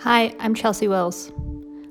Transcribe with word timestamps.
Hi, 0.00 0.34
I'm 0.38 0.54
Chelsea 0.54 0.88
Wills. 0.88 1.32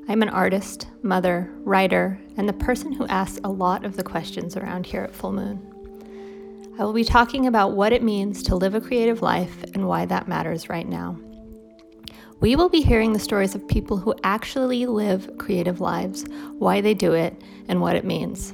I'm 0.07 0.21
an 0.21 0.29
artist, 0.29 0.88
mother, 1.02 1.52
writer, 1.63 2.21
and 2.38 2.47
the 2.47 2.54
person 2.54 2.91
who 2.91 3.07
asks 3.07 3.39
a 3.43 3.50
lot 3.50 3.84
of 3.84 3.97
the 3.97 4.04
questions 4.04 4.55
around 4.55 4.86
here 4.86 5.02
at 5.02 5.16
Full 5.16 5.34
Moon. 5.34 5.59
I 6.78 6.83
will 6.83 6.93
be 6.93 7.04
talking 7.04 7.47
about 7.47 7.71
what 7.71 7.91
it 7.91 8.04
means 8.04 8.43
to 8.43 8.55
live 8.55 8.75
a 8.75 8.79
creative 8.79 9.23
life 9.23 9.64
and 9.73 9.88
why 9.88 10.05
that 10.05 10.28
matters 10.28 10.70
right 10.70 10.88
now. 10.88 11.18
We 12.39 12.55
will 12.55 12.70
be 12.70 12.82
hearing 12.82 13.11
the 13.11 13.20
stories 13.20 13.55
of 13.55 13.68
people 13.68 13.97
who 13.97 14.14
actually 14.24 14.86
live 14.86 15.37
creative 15.39 15.82
lives, 15.82 16.25
why 16.60 16.82
they 16.82 16.93
do 16.93 17.14
it, 17.14 17.42
and 17.68 17.82
what 17.82 17.96
it 17.96 18.06
means. 18.06 18.54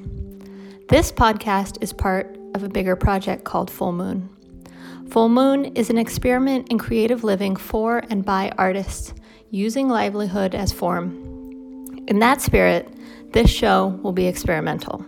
This 0.87 1.11
podcast 1.11 1.77
is 1.83 1.91
part 1.91 2.39
of 2.55 2.63
a 2.63 2.69
bigger 2.69 2.95
project 2.95 3.43
called 3.43 3.69
Full 3.69 3.91
Moon. 3.91 4.29
Full 5.09 5.27
Moon 5.27 5.65
is 5.75 5.89
an 5.89 5.97
experiment 5.97 6.69
in 6.69 6.79
creative 6.79 7.25
living 7.25 7.57
for 7.57 8.01
and 8.09 8.23
by 8.23 8.49
artists 8.57 9.13
using 9.51 9.89
livelihood 9.89 10.55
as 10.55 10.71
form. 10.71 11.11
In 12.07 12.19
that 12.19 12.41
spirit, 12.41 12.87
this 13.33 13.49
show 13.49 13.99
will 14.01 14.13
be 14.13 14.25
experimental. 14.25 15.05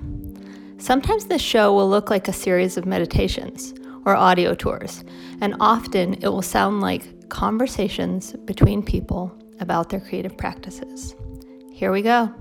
Sometimes 0.78 1.26
this 1.26 1.42
show 1.42 1.74
will 1.74 1.90
look 1.90 2.10
like 2.10 2.28
a 2.28 2.34
series 2.34 2.76
of 2.76 2.86
meditations 2.86 3.74
or 4.06 4.16
audio 4.18 4.54
tours, 4.54 5.06
and 5.40 5.56
often 5.62 6.16
it 6.16 6.28
will 6.28 6.42
sound 6.42 6.82
like 6.82 7.30
conversations 7.30 8.34
between 8.46 8.84
people 8.84 9.34
about 9.62 9.90
their 9.90 10.02
creative 10.02 10.38
practices. 10.38 11.16
Here 11.72 11.92
we 11.92 12.02
go. 12.02 12.34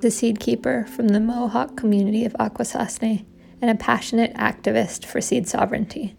The 0.00 0.10
seed 0.10 0.40
keeper 0.40 0.86
from 0.86 1.08
the 1.08 1.20
Mohawk 1.20 1.76
community 1.76 2.24
of 2.24 2.32
Akwesasne 2.34 3.26
and 3.60 3.70
a 3.70 3.74
passionate 3.74 4.32
activist 4.34 5.04
for 5.04 5.20
seed 5.20 5.48
sovereignty. 5.48 6.16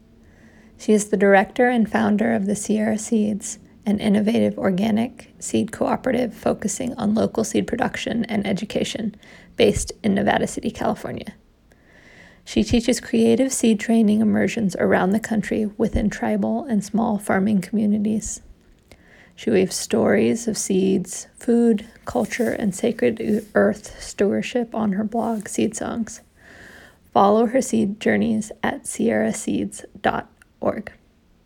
She 0.80 0.94
is 0.94 1.09
the 1.09 1.17
director 1.17 1.70
and 1.70 1.89
founder 1.89 2.33
of 2.33 2.45
the 2.45 2.56
Sierra 2.56 3.00
Seeds, 3.00 3.58
an 3.86 4.00
innovative 4.00 4.59
organic 4.59 5.33
seed 5.39 5.72
cooperative 5.72 6.33
focusing 6.33 6.94
on 6.95 7.16
local 7.16 7.44
seed 7.44 7.66
production 7.66 8.25
and 8.25 8.45
education 8.45 9.16
based 9.55 9.92
in 10.03 10.14
Nevada 10.14 10.45
City, 10.45 10.70
California. 10.70 11.33
She 12.45 12.64
teaches 12.64 13.02
creative 13.02 13.52
seed 13.52 13.80
training 13.80 14.22
immersions 14.22 14.75
around 14.75 15.11
the 15.11 15.20
country 15.20 15.66
within 15.78 16.09
tribal 16.09 16.64
and 16.66 16.83
small 16.83 17.17
farming 17.17 17.61
communities. 17.61 18.42
She 19.36 19.50
weaves 19.50 19.75
stories 19.75 20.48
of 20.48 20.58
seeds, 20.58 21.28
food, 21.38 21.88
culture, 22.05 22.52
and 22.52 22.73
sacred 22.73 23.45
earth 23.55 24.02
stewardship 24.02 24.73
on 24.73 24.94
her 24.94 25.03
blog, 25.03 25.48
Seed 25.48 25.75
Songs. 25.75 26.22
Follow 27.14 27.48
her 27.48 27.61
seed 27.61 28.00
journeys 28.00 28.52
at 28.64 28.83
sierraseeds.org 28.83 30.28
org. 30.59 30.91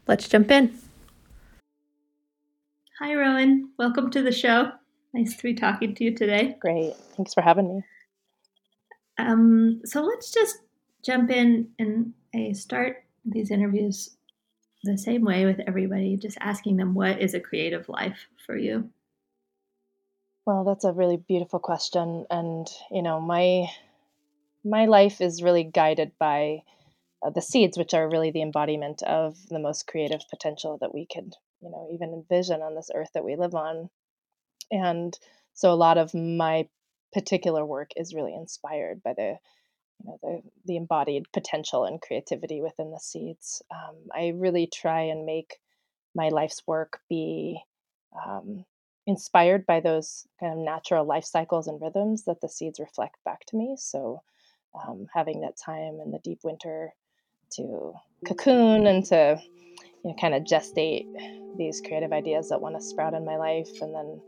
Let's 0.07 0.27
jump 0.27 0.51
in. 0.51 0.77
Hi, 2.99 3.13
Rowen. 3.15 3.69
Welcome 3.77 4.11
to 4.11 4.21
the 4.21 4.31
show. 4.31 4.71
Nice 5.13 5.35
to 5.35 5.43
be 5.43 5.53
talking 5.53 5.95
to 5.95 6.03
you 6.03 6.15
today. 6.15 6.55
Great. 6.59 6.95
Thanks 7.17 7.33
for 7.33 7.41
having 7.41 7.67
me. 7.67 7.83
Um, 9.17 9.81
so 9.85 10.01
let's 10.01 10.31
just 10.31 10.57
jump 11.03 11.29
in 11.31 11.69
and 11.79 12.13
I 12.33 12.53
start 12.53 13.03
these 13.25 13.51
interviews 13.51 14.15
the 14.83 14.97
same 14.97 15.23
way 15.23 15.45
with 15.45 15.59
everybody, 15.67 16.17
just 16.17 16.37
asking 16.41 16.77
them 16.77 16.93
what 16.93 17.21
is 17.21 17.33
a 17.33 17.39
creative 17.39 17.87
life 17.87 18.27
for 18.45 18.57
you? 18.57 18.89
Well, 20.45 20.63
that's 20.63 20.85
a 20.85 20.91
really 20.91 21.17
beautiful 21.17 21.59
question. 21.59 22.25
And, 22.29 22.67
you 22.91 23.01
know, 23.01 23.19
my 23.19 23.67
my 24.63 24.85
life 24.85 25.21
is 25.21 25.41
really 25.41 25.63
guided 25.63 26.11
by 26.19 26.63
the 27.29 27.41
seeds, 27.41 27.77
which 27.77 27.93
are 27.93 28.09
really 28.09 28.31
the 28.31 28.41
embodiment 28.41 29.03
of 29.03 29.37
the 29.49 29.59
most 29.59 29.87
creative 29.87 30.21
potential 30.29 30.77
that 30.81 30.93
we 30.93 31.05
could, 31.05 31.33
you 31.61 31.69
know, 31.69 31.87
even 31.93 32.13
envision 32.13 32.61
on 32.61 32.75
this 32.75 32.89
earth 32.95 33.09
that 33.13 33.23
we 33.23 33.35
live 33.35 33.53
on. 33.53 33.89
And 34.71 35.17
so 35.53 35.71
a 35.71 35.75
lot 35.75 35.97
of 35.97 36.13
my 36.15 36.67
particular 37.13 37.65
work 37.65 37.91
is 37.95 38.13
really 38.13 38.33
inspired 38.33 39.03
by 39.03 39.13
the 39.13 39.37
you 39.99 40.09
know 40.09 40.19
the 40.23 40.41
the 40.65 40.77
embodied 40.77 41.25
potential 41.31 41.83
and 41.85 42.01
creativity 42.01 42.61
within 42.61 42.91
the 42.91 42.99
seeds. 42.99 43.61
Um, 43.69 43.95
I 44.13 44.33
really 44.35 44.67
try 44.67 45.01
and 45.01 45.25
make 45.25 45.59
my 46.15 46.29
life's 46.29 46.63
work 46.65 46.99
be 47.09 47.61
um, 48.25 48.65
inspired 49.05 49.65
by 49.65 49.79
those 49.79 50.25
kind 50.39 50.53
of 50.53 50.59
natural 50.59 51.05
life 51.05 51.25
cycles 51.25 51.67
and 51.67 51.81
rhythms 51.81 52.23
that 52.25 52.41
the 52.41 52.49
seeds 52.49 52.79
reflect 52.79 53.15
back 53.25 53.45
to 53.47 53.57
me. 53.57 53.75
So 53.77 54.21
um, 54.73 55.07
having 55.13 55.41
that 55.41 55.57
time 55.57 55.99
in 56.03 56.11
the 56.11 56.19
deep 56.23 56.39
winter 56.43 56.93
to 57.53 57.93
cocoon 58.27 58.87
and 58.87 59.05
to 59.05 59.41
you 60.03 60.09
know, 60.09 60.15
kind 60.19 60.33
of 60.33 60.43
gestate 60.43 61.05
these 61.57 61.81
creative 61.85 62.11
ideas 62.11 62.49
that 62.49 62.61
want 62.61 62.75
to 62.75 62.81
sprout 62.81 63.13
in 63.13 63.25
my 63.25 63.37
life. 63.37 63.69
And 63.81 63.93
then, 63.93 64.21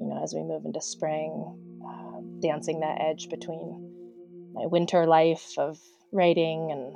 you 0.00 0.06
know, 0.06 0.20
as 0.22 0.34
we 0.34 0.42
move 0.42 0.64
into 0.64 0.80
spring, 0.80 1.80
uh, 1.86 2.20
dancing 2.40 2.80
that 2.80 3.00
edge 3.00 3.28
between 3.28 4.52
my 4.54 4.66
winter 4.66 5.06
life 5.06 5.54
of 5.58 5.78
writing 6.12 6.70
and 6.70 6.94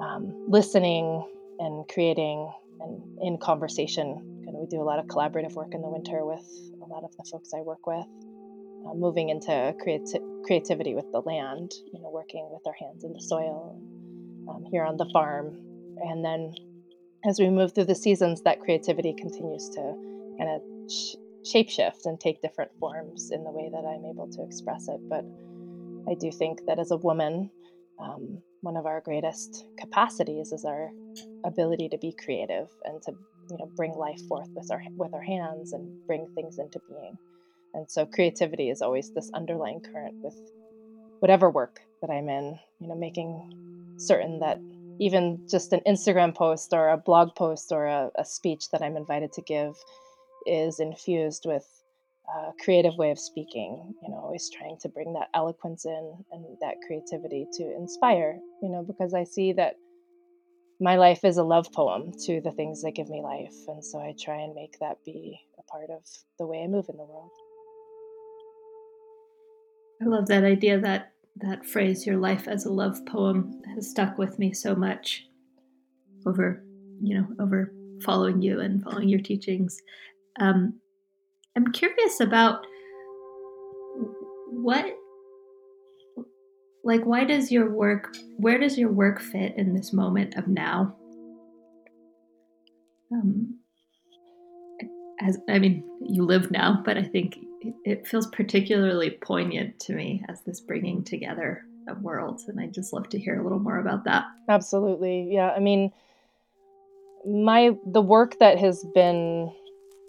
um, 0.00 0.46
listening 0.48 1.26
and 1.58 1.88
creating 1.88 2.50
and 2.80 3.02
in 3.20 3.38
conversation. 3.38 4.42
Kind 4.44 4.56
we 4.58 4.66
do 4.66 4.80
a 4.80 4.84
lot 4.84 4.98
of 4.98 5.06
collaborative 5.06 5.54
work 5.54 5.74
in 5.74 5.82
the 5.82 5.88
winter 5.88 6.24
with 6.24 6.44
a 6.82 6.86
lot 6.86 7.04
of 7.04 7.16
the 7.16 7.24
folks 7.30 7.52
I 7.54 7.60
work 7.60 7.86
with. 7.86 8.06
Uh, 8.86 8.94
moving 8.94 9.28
into 9.28 9.50
creati- 9.84 10.44
creativity 10.44 10.94
with 10.94 11.10
the 11.12 11.20
land, 11.20 11.72
you 11.92 12.00
know, 12.00 12.10
working 12.10 12.48
with 12.50 12.62
our 12.66 12.74
hands 12.78 13.02
in 13.02 13.12
the 13.12 13.20
soil, 13.20 13.76
um, 14.48 14.64
here 14.70 14.84
on 14.84 14.96
the 14.96 15.06
farm. 15.12 15.56
And 16.00 16.24
then 16.24 16.54
as 17.24 17.38
we 17.38 17.48
move 17.50 17.74
through 17.74 17.84
the 17.84 17.94
seasons, 17.94 18.42
that 18.42 18.60
creativity 18.60 19.12
continues 19.12 19.68
to 19.70 19.80
kind 20.38 20.50
of 20.50 20.90
sh- 20.90 21.16
shapeshift 21.44 22.06
and 22.06 22.18
take 22.20 22.40
different 22.40 22.70
forms 22.78 23.30
in 23.30 23.44
the 23.44 23.50
way 23.50 23.68
that 23.70 23.84
I'm 23.84 24.04
able 24.04 24.28
to 24.32 24.42
express 24.42 24.88
it. 24.88 25.00
But 25.08 25.24
I 26.10 26.14
do 26.14 26.30
think 26.30 26.64
that 26.66 26.78
as 26.78 26.90
a 26.90 26.96
woman, 26.96 27.50
um, 27.98 28.38
one 28.60 28.76
of 28.76 28.86
our 28.86 29.00
greatest 29.00 29.66
capacities 29.76 30.52
is 30.52 30.64
our 30.64 30.90
ability 31.44 31.88
to 31.90 31.98
be 31.98 32.12
creative 32.12 32.68
and 32.84 33.02
to 33.02 33.12
you 33.50 33.56
know 33.58 33.70
bring 33.76 33.92
life 33.94 34.20
forth 34.28 34.48
with 34.54 34.70
our 34.70 34.82
with 34.96 35.14
our 35.14 35.22
hands 35.22 35.72
and 35.72 36.06
bring 36.06 36.26
things 36.34 36.58
into 36.58 36.80
being. 36.88 37.18
And 37.74 37.90
so 37.90 38.06
creativity 38.06 38.70
is 38.70 38.82
always 38.82 39.12
this 39.12 39.30
underlying 39.34 39.80
current 39.80 40.14
with 40.22 40.34
whatever 41.20 41.50
work 41.50 41.80
that 42.00 42.10
I'm 42.10 42.28
in, 42.28 42.58
you 42.80 42.88
know, 42.88 42.94
making 42.94 43.77
certain 43.98 44.40
that 44.40 44.60
even 45.00 45.40
just 45.48 45.72
an 45.72 45.80
Instagram 45.86 46.34
post 46.34 46.72
or 46.72 46.88
a 46.88 46.96
blog 46.96 47.34
post 47.36 47.70
or 47.72 47.86
a, 47.86 48.10
a 48.16 48.24
speech 48.24 48.70
that 48.70 48.82
I'm 48.82 48.96
invited 48.96 49.32
to 49.34 49.42
give 49.42 49.74
is 50.46 50.80
infused 50.80 51.44
with 51.46 51.66
a 52.28 52.52
creative 52.62 52.96
way 52.96 53.10
of 53.10 53.18
speaking, 53.18 53.94
you 54.02 54.10
know, 54.10 54.18
always 54.18 54.50
trying 54.50 54.76
to 54.82 54.88
bring 54.88 55.14
that 55.14 55.28
eloquence 55.34 55.84
in 55.86 56.24
and 56.32 56.44
that 56.60 56.74
creativity 56.86 57.46
to 57.54 57.62
inspire, 57.76 58.38
you 58.62 58.68
know, 58.68 58.82
because 58.82 59.14
I 59.14 59.24
see 59.24 59.52
that 59.54 59.76
my 60.80 60.96
life 60.96 61.24
is 61.24 61.38
a 61.38 61.42
love 61.42 61.72
poem 61.72 62.12
to 62.26 62.40
the 62.40 62.52
things 62.52 62.82
that 62.82 62.92
give 62.94 63.08
me 63.08 63.20
life. 63.22 63.54
And 63.66 63.84
so 63.84 63.98
I 63.98 64.14
try 64.18 64.40
and 64.40 64.54
make 64.54 64.78
that 64.80 64.98
be 65.04 65.40
a 65.58 65.62
part 65.62 65.90
of 65.90 66.02
the 66.38 66.46
way 66.46 66.62
I 66.62 66.66
move 66.66 66.86
in 66.88 66.96
the 66.96 67.04
world. 67.04 67.30
I 70.00 70.04
love 70.04 70.28
that 70.28 70.44
idea 70.44 70.78
that 70.80 71.12
that 71.40 71.64
phrase 71.64 72.06
your 72.06 72.16
life 72.16 72.48
as 72.48 72.64
a 72.64 72.72
love 72.72 73.04
poem 73.06 73.60
has 73.74 73.90
stuck 73.90 74.18
with 74.18 74.38
me 74.38 74.52
so 74.52 74.74
much 74.74 75.24
over 76.26 76.62
you 77.00 77.16
know 77.16 77.26
over 77.40 77.72
following 78.02 78.40
you 78.42 78.60
and 78.60 78.82
following 78.82 79.08
your 79.08 79.20
teachings. 79.20 79.80
Um, 80.40 80.80
i'm 81.56 81.72
curious 81.72 82.20
about 82.20 82.64
what 84.50 84.86
like 86.84 87.02
why 87.04 87.24
does 87.24 87.50
your 87.50 87.70
work 87.70 88.14
where 88.36 88.58
does 88.58 88.78
your 88.78 88.92
work 88.92 89.20
fit 89.20 89.54
in 89.56 89.74
this 89.74 89.92
moment 89.92 90.36
of 90.36 90.46
now? 90.46 90.94
Um, 93.10 93.58
as 95.20 95.38
i 95.48 95.58
mean 95.58 95.82
you 96.02 96.24
live 96.24 96.50
now 96.50 96.80
but 96.84 96.96
i 96.96 97.02
think 97.02 97.36
it 97.84 98.06
feels 98.06 98.26
particularly 98.28 99.10
poignant 99.10 99.78
to 99.80 99.94
me 99.94 100.24
as 100.28 100.42
this 100.42 100.60
bringing 100.60 101.02
together 101.04 101.64
of 101.88 102.02
worlds 102.02 102.48
and 102.48 102.60
I'd 102.60 102.74
just 102.74 102.92
love 102.92 103.08
to 103.10 103.18
hear 103.18 103.40
a 103.40 103.42
little 103.42 103.58
more 103.58 103.78
about 103.78 104.04
that. 104.04 104.24
Absolutely 104.48 105.28
yeah 105.32 105.52
i 105.56 105.60
mean 105.60 105.92
my 107.26 107.72
the 107.86 108.00
work 108.00 108.38
that 108.40 108.58
has 108.58 108.84
been 108.94 109.52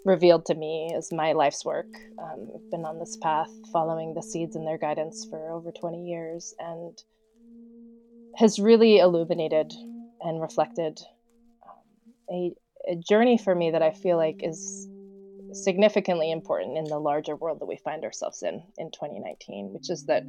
revealed 0.04 0.46
to 0.46 0.54
me 0.54 0.90
is 0.94 1.12
my 1.12 1.32
life's 1.32 1.64
work. 1.64 1.88
Um, 2.18 2.48
i've 2.54 2.70
been 2.70 2.84
on 2.84 2.98
this 2.98 3.16
path 3.16 3.50
following 3.72 4.14
the 4.14 4.22
seeds 4.22 4.56
and 4.56 4.66
their 4.66 4.78
guidance 4.78 5.26
for 5.28 5.50
over 5.50 5.70
20 5.72 6.06
years 6.06 6.54
and 6.58 7.02
has 8.36 8.58
really 8.58 8.98
illuminated 8.98 9.72
and 10.22 10.40
reflected 10.40 11.00
um, 11.66 12.14
a, 12.30 12.54
a 12.88 12.96
journey 12.96 13.36
for 13.36 13.54
me 13.54 13.70
that 13.70 13.82
i 13.82 13.90
feel 13.90 14.16
like 14.16 14.40
is 14.42 14.88
significantly 15.52 16.30
important 16.30 16.76
in 16.76 16.84
the 16.84 16.98
larger 16.98 17.36
world 17.36 17.60
that 17.60 17.66
we 17.66 17.76
find 17.76 18.04
ourselves 18.04 18.42
in 18.42 18.62
in 18.78 18.90
2019, 18.90 19.72
which 19.72 19.90
is 19.90 20.04
that 20.06 20.24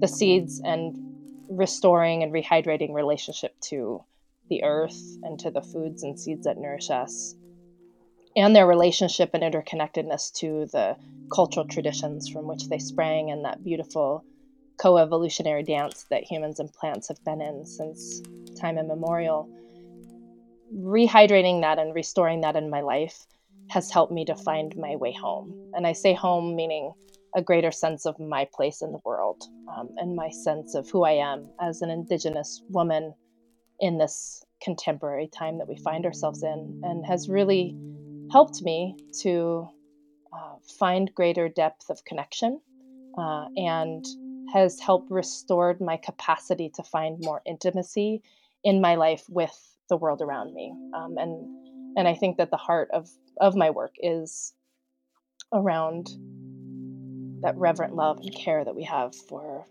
the 0.00 0.08
seeds 0.08 0.60
and 0.64 0.96
restoring 1.48 2.22
and 2.22 2.32
rehydrating 2.32 2.92
relationship 2.92 3.58
to 3.60 4.02
the 4.48 4.64
earth 4.64 5.00
and 5.22 5.38
to 5.38 5.50
the 5.50 5.62
foods 5.62 6.02
and 6.02 6.18
seeds 6.18 6.44
that 6.44 6.58
nourish 6.58 6.90
us, 6.90 7.34
and 8.36 8.54
their 8.56 8.66
relationship 8.66 9.30
and 9.34 9.42
interconnectedness 9.42 10.32
to 10.32 10.66
the 10.72 10.96
cultural 11.32 11.66
traditions 11.66 12.28
from 12.28 12.46
which 12.46 12.68
they 12.68 12.78
sprang 12.78 13.30
and 13.30 13.44
that 13.44 13.62
beautiful 13.62 14.24
co-evolutionary 14.78 15.62
dance 15.62 16.04
that 16.10 16.24
humans 16.24 16.58
and 16.58 16.72
plants 16.72 17.08
have 17.08 17.22
been 17.24 17.40
in 17.40 17.64
since 17.64 18.20
time 18.58 18.78
immemorial. 18.78 19.48
Rehydrating 20.74 21.60
that 21.60 21.78
and 21.78 21.94
restoring 21.94 22.40
that 22.40 22.56
in 22.56 22.70
my 22.70 22.80
life 22.80 23.26
has 23.72 23.90
helped 23.90 24.12
me 24.12 24.24
to 24.26 24.34
find 24.36 24.76
my 24.76 24.96
way 24.96 25.12
home. 25.12 25.48
And 25.74 25.86
i 25.86 25.92
say 25.92 26.12
home 26.14 26.54
meaning 26.54 26.92
a 27.34 27.42
greater 27.42 27.72
sense 27.72 28.04
of 28.04 28.18
my 28.20 28.46
place 28.52 28.82
in 28.82 28.92
the 28.92 29.00
world 29.04 29.42
um, 29.74 29.88
and 29.96 30.14
my 30.14 30.28
sense 30.28 30.74
of 30.74 30.88
who 30.90 31.04
i 31.04 31.12
am 31.12 31.50
as 31.60 31.80
an 31.80 31.90
indigenous 31.90 32.62
woman 32.68 33.14
in 33.80 33.98
this 33.98 34.44
contemporary 34.62 35.28
time 35.28 35.58
that 35.58 35.68
we 35.68 35.76
find 35.76 36.04
ourselves 36.04 36.42
in 36.42 36.80
and 36.84 37.06
has 37.06 37.28
really 37.28 37.74
helped 38.30 38.62
me 38.62 38.96
to 39.20 39.66
uh, 40.32 40.54
find 40.78 41.14
greater 41.14 41.48
depth 41.48 41.88
of 41.90 42.04
connection 42.04 42.60
uh, 43.18 43.46
and 43.56 44.04
has 44.52 44.78
helped 44.78 45.10
restored 45.10 45.80
my 45.80 45.96
capacity 45.96 46.70
to 46.74 46.82
find 46.82 47.18
more 47.20 47.40
intimacy 47.46 48.22
in 48.64 48.80
my 48.80 48.94
life 48.94 49.24
with 49.28 49.56
the 49.88 49.96
world 49.96 50.20
around 50.22 50.54
me. 50.54 50.72
Um, 50.94 51.16
and 51.18 51.32
and 51.96 52.08
i 52.08 52.14
think 52.14 52.36
that 52.36 52.50
the 52.50 52.56
heart 52.56 52.88
of 52.92 53.08
of 53.40 53.54
my 53.54 53.70
work 53.70 53.94
is 54.00 54.54
around 55.52 56.08
that 57.42 57.56
reverent 57.56 57.94
love 57.94 58.18
and 58.18 58.34
care 58.34 58.64
that 58.64 58.76
we 58.76 58.84
have 58.84 59.14
for 59.28 59.66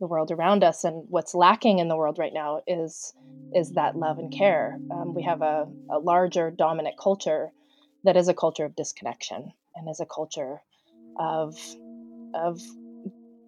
the 0.00 0.06
world 0.06 0.30
around 0.30 0.64
us 0.64 0.84
and 0.84 1.04
what's 1.08 1.34
lacking 1.34 1.78
in 1.78 1.88
the 1.88 1.96
world 1.96 2.18
right 2.18 2.34
now 2.34 2.60
is 2.66 3.14
is 3.54 3.72
that 3.72 3.96
love 3.96 4.18
and 4.18 4.32
care 4.32 4.78
um, 4.90 5.14
we 5.14 5.22
have 5.22 5.42
a, 5.42 5.66
a 5.90 5.98
larger 5.98 6.50
dominant 6.50 6.96
culture 6.98 7.50
that 8.04 8.16
is 8.16 8.28
a 8.28 8.34
culture 8.34 8.64
of 8.64 8.74
disconnection 8.74 9.52
and 9.76 9.88
is 9.88 10.00
a 10.00 10.06
culture 10.06 10.60
of 11.18 11.56
of 12.34 12.60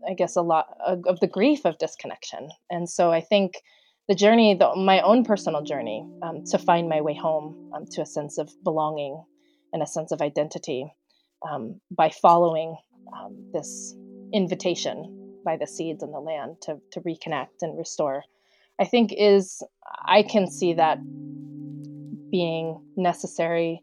I 0.09 0.15
guess 0.15 0.37
a 0.37 0.43
lot 0.43 0.77
of 0.87 1.21
the 1.21 1.27
grief 1.27 1.65
of 1.65 1.79
disconnection. 1.79 2.51
And 2.71 2.89
so 2.89 3.11
I 3.11 3.21
think 3.21 3.63
the 4.09 4.15
journey, 4.15 4.55
the, 4.55 4.75
my 4.77 5.01
own 5.01 5.25
personal 5.25 5.63
journey 5.63 6.07
um, 6.23 6.45
to 6.51 6.59
find 6.59 6.89
my 6.89 7.01
way 7.01 7.15
home 7.15 7.71
um, 7.75 7.87
to 7.93 8.03
a 8.03 8.07
sense 8.07 8.39
of 8.39 8.51
belonging 8.63 9.23
and 9.73 9.83
a 9.83 9.87
sense 9.87 10.13
of 10.13 10.21
identity 10.21 10.93
um, 11.49 11.81
by 11.91 12.11
following 12.11 12.77
um, 13.13 13.51
this 13.53 13.95
invitation 14.33 15.39
by 15.45 15.57
the 15.57 15.67
seeds 15.67 16.03
and 16.03 16.13
the 16.13 16.21
land 16.21 16.57
to, 16.63 16.79
to 16.93 17.01
reconnect 17.01 17.63
and 17.63 17.79
restore, 17.79 18.25
I 18.81 18.85
think 18.85 19.13
is, 19.17 19.63
I 20.05 20.23
can 20.23 20.51
see 20.51 20.75
that 20.75 20.99
being 22.31 22.83
necessary 22.97 23.83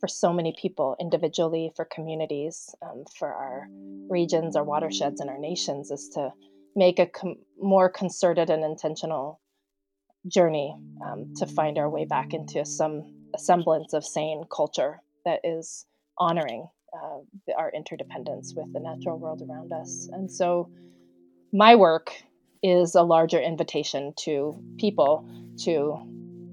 for 0.00 0.08
so 0.08 0.32
many 0.32 0.54
people 0.60 0.96
individually, 0.98 1.70
for 1.76 1.84
communities, 1.84 2.74
um, 2.82 3.04
for 3.18 3.28
our 3.28 3.68
regions, 4.08 4.56
our 4.56 4.64
watersheds, 4.64 5.20
and 5.20 5.28
our 5.28 5.38
nations 5.38 5.90
is 5.90 6.08
to 6.14 6.32
make 6.76 6.98
a 6.98 7.06
com- 7.06 7.38
more 7.60 7.88
concerted 7.88 8.50
and 8.50 8.64
intentional 8.64 9.40
journey 10.28 10.76
um, 11.04 11.32
to 11.36 11.46
find 11.46 11.78
our 11.78 11.88
way 11.88 12.04
back 12.04 12.34
into 12.34 12.64
some 12.64 13.04
semblance 13.36 13.92
of 13.92 14.04
sane 14.04 14.44
culture 14.50 15.00
that 15.24 15.40
is 15.44 15.86
honoring 16.18 16.68
uh, 16.92 17.52
our 17.56 17.70
interdependence 17.70 18.54
with 18.54 18.72
the 18.72 18.80
natural 18.80 19.18
world 19.18 19.42
around 19.48 19.72
us. 19.72 20.08
And 20.12 20.30
so, 20.30 20.68
my 21.52 21.74
work 21.74 22.12
is 22.62 22.94
a 22.94 23.02
larger 23.02 23.40
invitation 23.40 24.12
to 24.18 24.54
people 24.78 25.28
to 25.64 25.98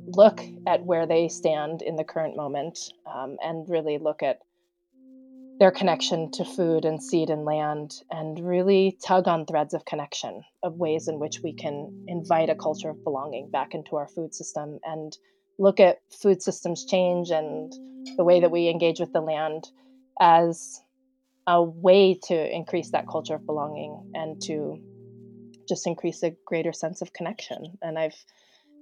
look 0.08 0.42
at 0.66 0.84
where 0.86 1.06
they 1.06 1.28
stand 1.28 1.82
in 1.82 1.96
the 1.96 2.04
current 2.04 2.36
moment 2.36 2.94
um, 3.14 3.38
and 3.44 3.70
really 3.70 3.98
look 3.98 4.24
at 4.24 4.40
their 5.60 5.72
connection 5.72 6.32
to 6.32 6.46
food 6.46 6.86
and 6.86 7.02
seed 7.02 7.30
and 7.30 7.44
land 7.44 7.92
and 8.12 8.40
really 8.46 8.98
tug 9.04 9.28
on 9.28 9.46
threads 9.46 9.74
of 9.74 9.86
connection 9.86 10.44
of 10.64 10.76
ways 10.76 11.08
in 11.08 11.20
which 11.20 11.40
we 11.44 11.54
can 11.54 12.06
invite 12.08 12.50
a 12.50 12.56
culture 12.56 12.90
of 12.90 13.04
belonging 13.04 13.50
back 13.50 13.74
into 13.74 13.96
our 13.96 14.08
food 14.08 14.34
system 14.34 14.80
and 14.84 15.18
look 15.58 15.80
at 15.80 16.00
food 16.22 16.42
systems 16.42 16.86
change 16.86 17.32
and 17.32 17.74
the 18.18 18.24
way 18.24 18.40
that 18.40 18.52
we 18.52 18.70
engage 18.70 19.00
with 19.00 19.12
the 19.14 19.22
land 19.22 19.68
as 20.22 20.82
a 21.48 21.62
way 21.64 22.20
to 22.24 22.56
increase 22.56 22.92
that 22.92 23.08
culture 23.08 23.36
of 23.36 23.46
belonging 23.46 24.12
and 24.14 24.42
to 24.42 24.78
just 25.68 25.88
increase 25.88 26.22
a 26.24 26.36
greater 26.46 26.74
sense 26.74 27.02
of 27.02 27.14
connection. 27.14 27.78
And 27.82 27.98
i've 27.98 28.16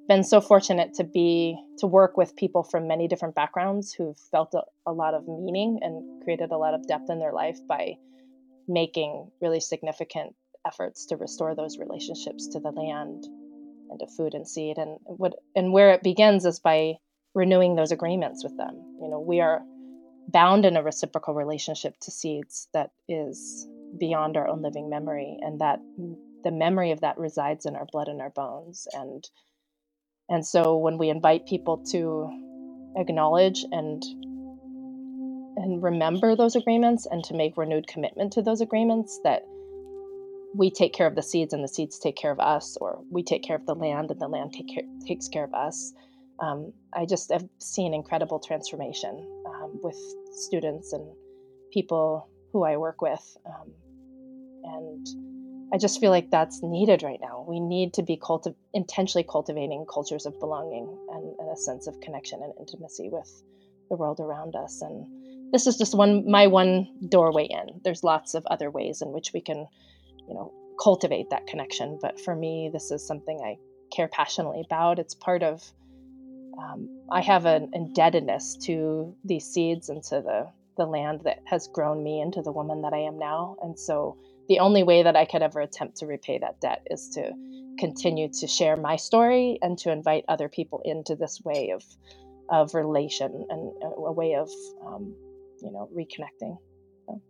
been 0.08 0.24
so 0.24 0.40
fortunate 0.40 0.94
to 0.96 1.04
be 1.04 1.58
to 1.80 1.88
work 1.88 2.18
with 2.18 2.36
people 2.36 2.64
from 2.64 2.88
many 2.88 3.08
different 3.08 3.36
backgrounds 3.36 3.94
who've 3.94 4.18
felt 4.32 4.54
a, 4.54 4.62
a, 4.86 4.94
lot 4.94 5.14
of 5.14 5.28
meaning 5.28 5.80
and 5.82 6.24
created 6.24 6.52
a 6.52 6.58
lot 6.58 6.74
of 6.74 6.88
depth 6.88 7.10
in 7.10 7.20
their 7.20 7.34
life 7.34 7.58
by 7.68 7.96
making 8.68 9.30
really 9.42 9.60
significant 9.60 10.36
efforts 10.66 11.06
to 11.08 11.18
restore 11.18 11.56
those 11.56 11.78
relationships 11.78 12.48
to 12.48 12.60
the 12.60 12.72
land 12.72 13.24
and 13.90 14.00
to 14.00 14.08
food 14.08 14.34
and 14.34 14.48
seed. 14.48 14.78
And 14.78 15.00
what 15.04 15.34
and 15.56 15.74
where 15.74 15.92
it 15.92 16.04
begins 16.04 16.46
is 16.46 16.60
by 16.60 16.96
renewing 17.34 17.76
those 17.76 17.92
agreements 17.92 18.44
with 18.44 18.56
them. 18.58 18.76
You 19.02 19.10
know 19.10 19.20
we 19.20 19.42
are 19.42 19.62
bound 20.28 20.66
in 20.66 20.78
a 20.78 20.84
reciprocal 20.84 21.34
relationship 21.34 21.96
to 22.02 22.12
seeds 22.12 22.68
that 22.74 22.92
is 23.08 23.68
beyond 24.00 24.38
our 24.38 24.48
own 24.48 24.62
living 24.62 24.90
memory 24.90 25.38
and 25.42 25.62
that 25.62 25.80
the 26.44 26.52
memory 26.52 26.92
of 26.92 27.02
that 27.02 27.18
resides 27.18 27.66
in 27.66 27.76
our 27.76 27.86
blood 27.92 28.08
and 28.08 28.22
our 28.22 28.30
bones. 28.30 28.88
And 28.94 29.28
and 30.30 30.46
so 30.46 30.78
when 30.78 30.98
we 30.98 31.10
invite 31.10 31.46
people 31.46 31.78
to 31.92 32.30
acknowledge 32.98 33.66
and 33.72 34.04
and 35.58 35.82
remember 35.82 36.36
those 36.36 36.56
agreements 36.56 37.08
and 37.10 37.24
to 37.24 37.34
make 37.34 37.58
renewed 37.58 37.88
commitment 37.88 38.34
to 38.34 38.42
those 38.42 38.62
agreements 38.62 39.20
that 39.24 39.44
we 40.54 40.70
take 40.70 40.94
care 40.94 41.08
of 41.08 41.16
the 41.16 41.24
seeds 41.24 41.54
and 41.54 41.64
the 41.64 41.68
seeds 41.68 42.00
take 42.00 42.16
care 42.16 42.32
of 42.32 42.40
us 42.40 42.78
or 42.82 43.02
we 43.10 43.24
take 43.24 43.44
care 43.44 43.56
of 43.56 43.66
the 43.66 43.76
land 43.76 44.12
and 44.12 44.20
the 44.20 44.28
land 44.28 44.54
take 44.54 44.68
care, 44.74 44.84
takes 45.06 45.28
care 45.28 45.44
of 45.44 45.54
us. 45.54 45.94
Um, 46.40 46.74
i 46.94 47.06
just 47.06 47.32
have 47.32 47.48
seen 47.60 47.94
incredible 47.94 48.40
transformation 48.40 49.26
um, 49.48 49.80
with 49.82 49.98
students 50.32 50.92
and 50.92 51.06
people 51.72 52.28
who 52.52 52.66
i 52.66 52.76
work 52.76 53.02
with 53.02 53.38
um, 53.46 53.72
and 54.66 55.08
I 55.74 55.78
just 55.78 56.00
feel 56.00 56.12
like 56.12 56.30
that's 56.30 56.62
needed 56.62 57.04
right 57.04 57.20
now. 57.22 57.46
We 57.48 57.60
need 57.60 57.94
to 57.96 58.04
be 58.04 58.18
culti- 58.18 58.56
intentionally 58.74 59.26
cultivating 59.30 59.86
cultures 59.92 60.26
of 60.26 60.40
belonging 60.40 60.88
and, 61.12 61.36
and, 61.40 61.52
a 61.52 61.58
sense 61.58 61.88
of 61.88 62.00
connection 62.02 62.42
and 62.44 62.54
intimacy 62.60 63.10
with 63.12 63.30
the 63.90 63.96
world 63.96 64.20
around 64.20 64.56
us. 64.56 64.82
And 64.82 65.52
this 65.52 65.68
is 65.68 65.78
just 65.78 65.96
one 65.96 66.30
my 66.30 66.48
one 66.48 66.88
doorway 67.10 67.46
in. 67.46 67.82
There's 67.84 68.04
lots 68.04 68.36
of 68.36 68.46
other 68.46 68.70
ways 68.70 69.02
in 69.02 69.12
which 69.12 69.32
we 69.34 69.42
can, 69.42 69.68
you 70.28 70.34
know, 70.34 70.54
cultivate 70.82 71.30
that 71.32 71.48
connection. 71.48 71.98
But 72.02 72.20
for 72.20 72.36
me, 72.36 72.70
this 72.72 72.92
is 72.92 73.06
something 73.06 73.40
I 73.44 73.58
care 73.96 74.08
passionately 74.08 74.64
about. 74.66 75.00
It's 75.00 75.16
part 75.16 75.44
of 75.44 75.64
um, 76.58 76.90
I 77.12 77.22
have 77.22 77.46
an 77.46 77.72
indebtedness 77.74 78.58
to 78.64 79.16
these 79.24 79.46
seeds 79.46 79.90
and 79.90 80.04
to 80.04 80.22
the 80.22 80.52
the 80.78 80.86
land 80.86 81.22
that 81.24 81.40
has 81.46 81.70
grown 81.70 82.04
me 82.04 82.22
into 82.22 82.42
the 82.42 82.52
woman 82.52 82.82
that 82.82 82.94
I 82.94 83.00
am 83.00 83.18
now. 83.18 83.56
And 83.62 83.80
so 83.80 84.18
the 84.48 84.60
only 84.60 84.84
way 84.84 85.04
that 85.04 85.16
I 85.16 85.26
could 85.26 85.42
ever 85.42 85.60
attempt 85.60 85.98
to 85.98 86.06
repay 86.06 86.38
that 86.40 86.62
debt 86.62 86.86
is 86.90 87.10
to 87.10 87.34
continue 87.80 88.30
to 88.30 88.48
share 88.48 88.78
my 88.78 88.96
story 88.96 89.60
and 89.62 89.78
to 89.80 89.92
invite 89.92 90.24
other 90.28 90.50
people 90.50 90.82
into 90.86 91.16
this 91.16 91.42
way 91.44 91.72
of 91.72 91.84
of 92.50 92.76
relation 92.76 93.46
and 93.50 93.72
a 93.82 94.12
way 94.12 94.36
of 94.36 94.50
um, 94.86 95.16
you 95.62 95.72
know 95.72 95.90
reconnecting. 95.96 96.58
So. 97.08 97.22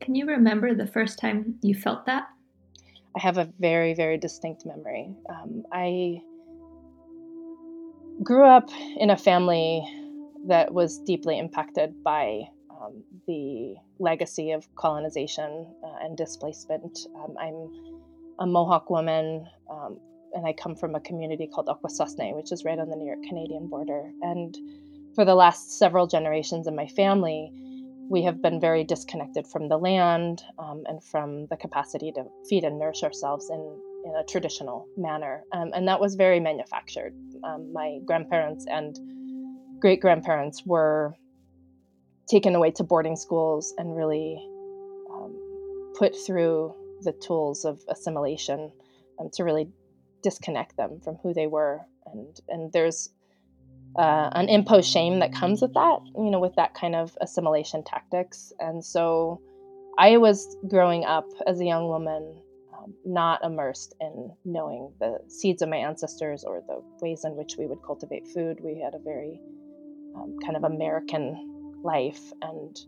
Can 0.00 0.14
you 0.14 0.26
remember 0.26 0.74
the 0.74 0.86
first 0.86 1.18
time 1.18 1.56
you 1.62 1.74
felt 1.74 2.06
that? 2.06 2.24
I 3.16 3.20
have 3.20 3.38
a 3.38 3.48
very 3.60 3.94
very 3.94 4.18
distinct 4.18 4.66
memory. 4.66 5.14
Um, 5.30 5.62
I 5.72 6.20
grew 8.22 8.44
up 8.44 8.68
in 8.98 9.10
a 9.10 9.16
family 9.16 9.84
that 10.46 10.74
was 10.74 10.98
deeply 10.98 11.38
impacted 11.38 12.02
by 12.02 12.42
um, 12.84 13.02
the 13.26 13.74
legacy 13.98 14.52
of 14.52 14.66
colonization 14.76 15.66
uh, 15.84 16.04
and 16.04 16.16
displacement. 16.16 16.98
Um, 17.16 17.34
I'm 17.38 17.70
a 18.38 18.46
Mohawk 18.46 18.90
woman, 18.90 19.46
um, 19.70 19.98
and 20.32 20.46
I 20.46 20.52
come 20.52 20.74
from 20.74 20.94
a 20.94 21.00
community 21.00 21.46
called 21.46 21.68
Akwesasne, 21.68 22.34
which 22.34 22.52
is 22.52 22.64
right 22.64 22.78
on 22.78 22.88
the 22.88 22.96
New 22.96 23.06
York 23.06 23.22
Canadian 23.28 23.68
border. 23.68 24.10
And 24.22 24.56
for 25.14 25.24
the 25.24 25.34
last 25.34 25.78
several 25.78 26.06
generations 26.06 26.66
in 26.66 26.74
my 26.74 26.86
family, 26.88 27.50
we 28.10 28.22
have 28.22 28.42
been 28.42 28.60
very 28.60 28.84
disconnected 28.84 29.46
from 29.46 29.68
the 29.68 29.78
land 29.78 30.42
um, 30.58 30.82
and 30.86 31.02
from 31.02 31.46
the 31.46 31.56
capacity 31.56 32.12
to 32.12 32.24
feed 32.48 32.64
and 32.64 32.78
nourish 32.78 33.02
ourselves 33.02 33.48
in, 33.48 33.80
in 34.04 34.14
a 34.16 34.24
traditional 34.24 34.86
manner. 34.96 35.42
Um, 35.52 35.70
and 35.74 35.88
that 35.88 36.00
was 36.00 36.14
very 36.14 36.40
manufactured. 36.40 37.14
Um, 37.44 37.72
my 37.72 38.00
grandparents 38.04 38.66
and 38.68 38.98
great 39.80 40.00
grandparents 40.00 40.66
were 40.66 41.14
taken 42.28 42.54
away 42.54 42.70
to 42.72 42.84
boarding 42.84 43.16
schools 43.16 43.74
and 43.78 43.96
really 43.96 44.42
um, 45.10 45.92
put 45.98 46.14
through 46.26 46.74
the 47.02 47.12
tools 47.12 47.64
of 47.64 47.80
assimilation 47.88 48.72
um, 49.18 49.30
to 49.34 49.44
really 49.44 49.68
disconnect 50.22 50.76
them 50.76 51.00
from 51.02 51.16
who 51.22 51.34
they 51.34 51.46
were. 51.46 51.80
And 52.06 52.40
and 52.48 52.72
there's 52.72 53.10
uh, 53.96 54.30
an 54.32 54.48
imposed 54.48 54.90
shame 54.90 55.20
that 55.20 55.32
comes 55.32 55.62
with 55.62 55.74
that 55.74 56.00
you 56.16 56.30
know 56.30 56.40
with 56.40 56.56
that 56.56 56.74
kind 56.74 56.94
of 56.94 57.16
assimilation 57.20 57.84
tactics. 57.84 58.52
And 58.58 58.84
so 58.84 59.40
i 59.96 60.16
was 60.16 60.56
growing 60.68 61.04
up 61.04 61.28
as 61.46 61.60
a 61.60 61.64
young 61.64 61.86
woman 61.86 62.42
um, 62.76 62.92
not 63.04 63.44
immersed 63.44 63.94
in 64.00 64.32
knowing 64.44 64.92
the 64.98 65.18
seeds 65.28 65.62
of 65.62 65.68
my 65.68 65.76
ancestors 65.76 66.42
or 66.42 66.62
the 66.66 66.82
ways 67.00 67.24
in 67.24 67.36
which 67.36 67.54
we 67.56 67.66
would 67.66 67.80
cultivate 67.86 68.26
food. 68.26 68.58
We 68.60 68.80
had 68.80 68.94
a 68.94 68.98
very 68.98 69.40
um, 70.16 70.36
kind 70.44 70.56
of 70.56 70.64
american 70.64 71.53
life 71.84 72.32
and 72.42 72.78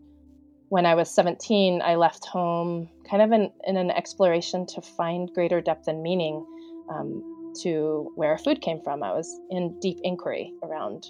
when 0.69 0.85
I 0.85 0.95
was 0.95 1.09
17, 1.09 1.81
I 1.81 1.95
left 1.95 2.25
home 2.25 2.89
kind 3.09 3.21
of 3.21 3.31
in, 3.31 3.51
in 3.63 3.77
an 3.77 3.89
exploration 3.91 4.65
to 4.67 4.81
find 4.81 5.31
greater 5.33 5.61
depth 5.61 5.87
and 5.87 6.03
meaning 6.03 6.45
um, 6.89 7.53
to 7.61 8.11
where 8.15 8.37
food 8.37 8.61
came 8.61 8.81
from. 8.81 9.01
I 9.01 9.13
was 9.13 9.29
in 9.49 9.79
deep 9.79 9.99
inquiry 10.03 10.53
around 10.63 11.05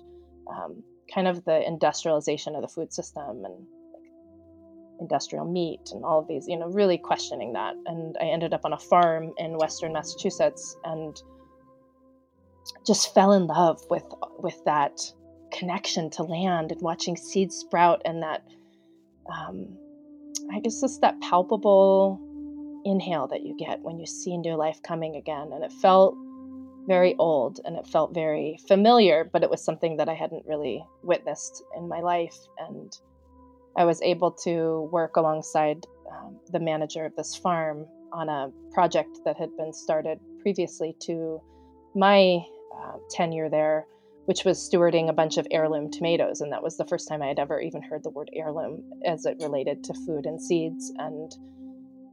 um, 0.49 0.83
kind 1.13 1.27
of 1.27 1.43
the 1.45 1.65
industrialization 1.65 2.55
of 2.55 2.61
the 2.61 2.67
food 2.67 2.93
system 2.93 3.43
and 3.45 3.65
industrial 4.99 5.45
meat 5.45 5.89
and 5.91 6.03
all 6.03 6.19
of 6.19 6.27
these, 6.27 6.47
you 6.47 6.57
know, 6.57 6.67
really 6.67 6.97
questioning 6.97 7.53
that. 7.53 7.73
And 7.85 8.15
I 8.21 8.25
ended 8.25 8.53
up 8.53 8.61
on 8.63 8.73
a 8.73 8.79
farm 8.79 9.33
in 9.37 9.57
Western 9.57 9.93
Massachusetts 9.93 10.75
and 10.83 11.19
just 12.85 13.13
fell 13.13 13.31
in 13.31 13.47
love 13.47 13.81
with 13.89 14.03
with 14.39 14.61
that 14.65 14.99
connection 15.51 16.09
to 16.11 16.23
land 16.23 16.71
and 16.71 16.81
watching 16.81 17.15
seeds 17.15 17.55
sprout 17.55 18.01
and 18.05 18.21
that 18.23 18.43
um, 19.29 19.77
I 20.51 20.59
guess 20.59 20.81
just 20.81 21.01
that 21.01 21.19
palpable 21.21 22.19
inhale 22.85 23.27
that 23.27 23.43
you 23.43 23.55
get 23.57 23.81
when 23.81 23.99
you 23.99 24.05
see 24.05 24.37
new 24.37 24.55
life 24.55 24.81
coming 24.81 25.15
again. 25.15 25.51
And 25.51 25.63
it 25.63 25.71
felt 25.73 26.15
very 26.87 27.15
old 27.19 27.59
and 27.65 27.75
it 27.75 27.85
felt 27.87 28.13
very 28.13 28.57
familiar, 28.67 29.29
but 29.31 29.43
it 29.43 29.49
was 29.49 29.63
something 29.63 29.97
that 29.97 30.07
I 30.07 30.13
hadn't 30.13 30.45
really 30.45 30.85
witnessed 31.03 31.63
in 31.75 31.87
my 31.87 31.99
life. 31.99 32.37
And 32.59 32.97
I 33.75 33.83
was 33.83 34.01
able 34.01 34.31
to 34.43 34.89
work 34.91 35.17
alongside 35.17 35.85
um, 36.09 36.39
the 36.51 36.59
manager 36.59 37.05
of 37.05 37.15
this 37.15 37.35
farm 37.35 37.85
on 38.13 38.29
a 38.29 38.49
project 38.71 39.19
that 39.25 39.37
had 39.37 39.55
been 39.57 39.73
started 39.73 40.19
previously 40.41 40.95
to 41.01 41.41
my 41.93 42.41
uh, 42.73 42.93
tenure 43.09 43.49
there 43.49 43.85
which 44.27 44.43
was 44.43 44.59
stewarding 44.59 45.07
a 45.07 45.13
bunch 45.13 45.37
of 45.37 45.47
heirloom 45.51 45.89
tomatoes. 45.89 46.41
And 46.41 46.51
that 46.51 46.61
was 46.61 46.75
the 46.75 46.85
first 46.85 47.07
time 47.07 47.21
I 47.21 47.27
had 47.27 47.39
ever 47.39 47.61
even 47.61 47.81
heard 47.81 48.03
the 48.03 48.09
word 48.09 48.29
heirloom 48.33 48.83
as 49.05 49.25
it 49.25 49.37
related 49.39 49.85
to 49.85 49.93
food 49.93 50.25
and 50.25 50.41
seeds, 50.41 50.91
and 50.97 51.31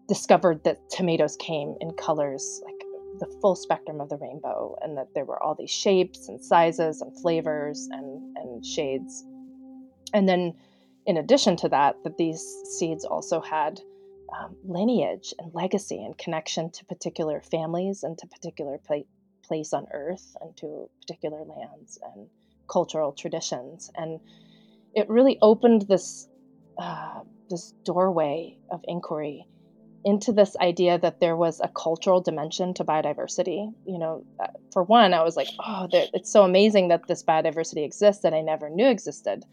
discovered 0.07 0.63
that 0.63 0.79
tomatoes 0.91 1.37
came 1.37 1.75
in 1.81 1.91
colors 1.95 2.63
like 2.65 2.85
the 3.19 3.27
full 3.41 3.57
spectrum 3.57 4.01
of 4.01 4.11
the 4.11 4.17
rainbow, 4.17 4.77
and 4.81 4.97
that 4.97 5.09
there 5.15 5.25
were 5.25 5.43
all 5.43 5.57
these 5.57 5.71
shapes 5.71 6.29
and 6.29 6.41
sizes 6.41 7.01
and 7.01 7.21
flavors 7.21 7.89
and, 7.91 8.37
and 8.37 8.65
shades. 8.65 9.25
And 10.13 10.29
then, 10.29 10.55
in 11.07 11.17
addition 11.17 11.57
to 11.57 11.69
that, 11.71 11.97
that 12.05 12.17
these 12.17 12.41
seeds 12.79 13.05
also 13.05 13.41
had 13.41 13.81
um, 14.39 14.55
lineage 14.65 15.35
and 15.41 15.53
legacy 15.53 16.03
and 16.05 16.17
connection 16.17 16.71
to 16.71 16.85
particular 16.85 17.41
families 17.41 18.05
and 18.05 18.17
to 18.19 18.27
particular 18.29 18.79
pla- 18.79 19.03
place 19.47 19.73
on 19.73 19.87
earth 19.93 20.37
and 20.41 20.57
to 20.59 20.89
particular 21.01 21.45
lands 21.45 21.99
and 22.15 22.27
cultural 22.69 23.13
traditions. 23.13 23.91
And 23.95 24.21
it 24.95 25.09
really 25.09 25.39
opened 25.43 25.83
this 25.83 26.29
uh, 26.79 27.21
this 27.51 27.75
doorway 27.85 28.57
of 28.71 28.81
inquiry 28.89 29.47
into 30.05 30.33
this 30.33 30.57
idea 30.61 30.99
that 30.99 31.21
there 31.21 31.37
was 31.37 31.61
a 31.61 31.69
cultural 31.69 32.21
dimension 32.21 32.75
to 32.75 32.85
biodiversity. 32.85 33.73
You 33.87 33.99
know, 33.99 34.25
uh, 34.41 34.49
for 34.73 34.83
one, 34.83 35.15
I 35.15 35.23
was 35.23 35.37
like, 35.37 35.49
oh, 35.61 35.89
it's 35.93 36.31
so 36.31 36.43
amazing 36.43 36.89
that 36.89 37.07
this 37.09 37.23
biodiversity 37.23 37.85
exists 37.85 38.23
that 38.23 38.35
I 38.35 38.43
never 38.43 38.69
knew 38.69 38.87
existed. 38.87 39.45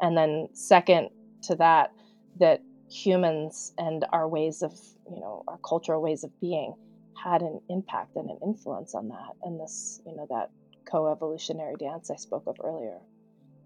And 0.00 0.16
then, 0.16 0.48
second 0.52 1.10
to 1.42 1.56
that, 1.56 1.92
that 2.40 2.62
humans 2.90 3.72
and 3.76 4.06
our 4.12 4.26
ways 4.28 4.62
of, 4.62 4.72
you 5.10 5.20
know, 5.20 5.44
our 5.48 5.58
cultural 5.58 6.00
ways 6.00 6.24
of 6.24 6.30
being 6.40 6.74
had 7.22 7.42
an 7.42 7.60
impact 7.68 8.16
and 8.16 8.30
an 8.30 8.38
influence 8.42 8.94
on 8.94 9.08
that 9.08 9.32
and 9.42 9.60
this 9.60 10.00
you 10.06 10.14
know 10.14 10.26
that 10.30 10.50
co-evolutionary 10.90 11.74
dance 11.76 12.10
i 12.10 12.16
spoke 12.16 12.44
of 12.46 12.56
earlier. 12.62 12.98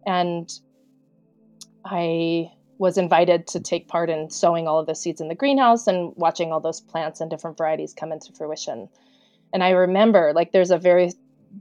And 0.06 0.52
i 1.84 2.50
was 2.78 2.98
invited 2.98 3.46
to 3.46 3.60
take 3.60 3.86
part 3.86 4.10
in 4.10 4.30
sowing 4.30 4.66
all 4.66 4.78
of 4.78 4.86
the 4.86 4.94
seeds 4.94 5.20
in 5.20 5.28
the 5.28 5.34
greenhouse 5.34 5.86
and 5.86 6.12
watching 6.16 6.52
all 6.52 6.60
those 6.60 6.80
plants 6.80 7.20
and 7.20 7.30
different 7.30 7.56
varieties 7.56 7.92
come 7.92 8.12
into 8.12 8.32
fruition. 8.32 8.88
And 9.52 9.62
i 9.62 9.70
remember 9.70 10.32
like 10.34 10.52
there's 10.52 10.70
a 10.70 10.78
very 10.78 11.12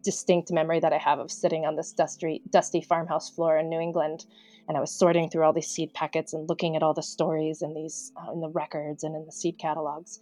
distinct 0.04 0.52
memory 0.52 0.80
that 0.80 0.94
i 0.94 0.98
have 0.98 1.20
of 1.20 1.30
sitting 1.32 1.66
on 1.66 1.76
this 1.76 1.92
dusty 1.92 2.42
dusty 2.50 2.82
farmhouse 2.82 3.30
floor 3.30 3.58
in 3.58 3.70
new 3.70 3.80
england 3.80 4.26
and 4.68 4.78
i 4.78 4.80
was 4.80 4.92
sorting 4.92 5.30
through 5.30 5.44
all 5.44 5.54
these 5.54 5.68
seed 5.68 5.94
packets 5.94 6.34
and 6.34 6.48
looking 6.48 6.76
at 6.76 6.84
all 6.84 6.94
the 6.94 7.04
stories 7.04 7.62
and 7.62 7.76
these 7.76 8.12
uh, 8.16 8.32
in 8.32 8.40
the 8.40 8.50
records 8.50 9.04
and 9.04 9.16
in 9.16 9.26
the 9.26 9.32
seed 9.32 9.58
catalogs 9.58 10.20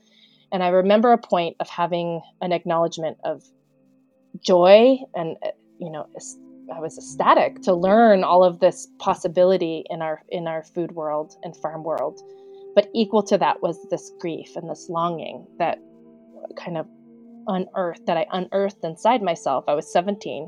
and 0.51 0.63
I 0.63 0.70
remember 0.70 1.12
a 1.12 1.18
point 1.18 1.56
of 1.60 1.70
having 1.70 2.22
an 2.41 2.51
acknowledgement 2.51 3.18
of 3.24 3.44
joy 4.41 4.98
and, 5.15 5.38
uh, 5.44 5.50
you 5.79 5.91
know, 5.91 6.08
I 6.75 6.79
was 6.79 6.98
ecstatic 6.98 7.62
to 7.63 7.74
learn 7.74 8.24
all 8.24 8.44
of 8.44 8.60
this 8.60 8.88
possibility 9.00 9.84
in 9.89 10.01
our 10.01 10.22
in 10.29 10.48
our 10.48 10.63
food 10.63 10.91
world 10.91 11.36
and 11.44 11.56
farm 11.58 11.84
world. 11.84 12.22
But 12.75 12.89
equal 12.94 13.24
to 13.24 13.38
that 13.38 13.62
was 13.62 13.77
this 13.89 14.12
grief 14.20 14.56
and 14.56 14.70
this 14.70 14.88
longing 14.89 15.48
that 15.58 15.79
kind 16.56 16.77
of 16.77 16.88
unearthed 17.48 18.06
that 18.06 18.18
I 18.18 18.27
unearthed 18.32 18.84
inside 18.84 19.24
myself. 19.24 19.65
I 19.68 19.74
was 19.74 19.91
17 19.91 20.48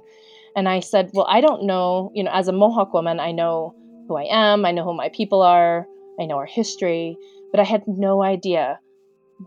and 0.55 0.69
I 0.69 0.79
said, 0.79 1.09
"Well, 1.13 1.25
I 1.27 1.41
don't 1.41 1.63
know, 1.63 2.11
you 2.13 2.23
know, 2.23 2.31
as 2.31 2.47
a 2.47 2.53
Mohawk 2.53 2.93
woman, 2.93 3.19
I 3.19 3.31
know 3.31 3.73
who 4.07 4.15
I 4.17 4.27
am, 4.29 4.65
I 4.65 4.71
know 4.71 4.83
who 4.83 4.93
my 4.93 5.09
people 5.09 5.41
are, 5.41 5.87
I 6.19 6.25
know 6.25 6.37
our 6.37 6.45
history, 6.45 7.17
but 7.51 7.59
I 7.59 7.63
had 7.63 7.87
no 7.87 8.21
idea 8.21 8.79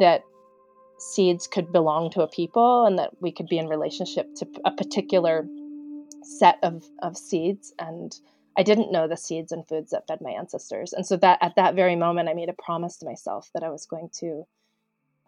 that 0.00 0.22
seeds 0.98 1.46
could 1.46 1.72
belong 1.72 2.10
to 2.10 2.22
a 2.22 2.28
people 2.28 2.86
and 2.86 2.98
that 2.98 3.10
we 3.20 3.32
could 3.32 3.48
be 3.48 3.58
in 3.58 3.68
relationship 3.68 4.34
to 4.36 4.46
a 4.64 4.70
particular 4.70 5.46
set 6.22 6.58
of, 6.62 6.84
of 7.00 7.16
seeds. 7.16 7.72
And 7.78 8.18
i 8.56 8.62
didn't 8.62 8.92
know 8.92 9.08
the 9.08 9.16
seeds 9.16 9.50
and 9.52 9.66
foods 9.66 9.90
that 9.90 10.06
fed 10.06 10.20
my 10.20 10.30
ancestors. 10.30 10.92
And 10.92 11.06
so 11.06 11.16
that 11.18 11.38
at 11.42 11.56
that 11.56 11.74
very 11.74 11.96
moment 11.96 12.28
i 12.28 12.34
made 12.34 12.48
a 12.48 12.62
promise 12.62 12.96
to 12.98 13.06
myself 13.06 13.50
that 13.54 13.64
i 13.64 13.70
was 13.70 13.86
going 13.86 14.10
to 14.20 14.46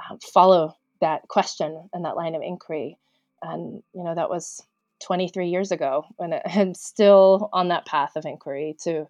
um, 0.08 0.18
follow 0.18 0.76
that 1.00 1.28
question 1.28 1.88
and 1.92 2.04
that 2.04 2.16
line 2.16 2.34
of 2.34 2.42
inquiry. 2.42 2.98
And 3.42 3.82
you 3.94 4.04
know 4.04 4.14
that 4.14 4.30
was 4.30 4.62
23 5.00 5.48
years 5.48 5.72
ago 5.72 6.06
and 6.18 6.40
i'm 6.46 6.72
still 6.72 7.50
on 7.52 7.68
that 7.68 7.84
path 7.84 8.16
of 8.16 8.24
inquiry 8.24 8.74
to 8.80 9.06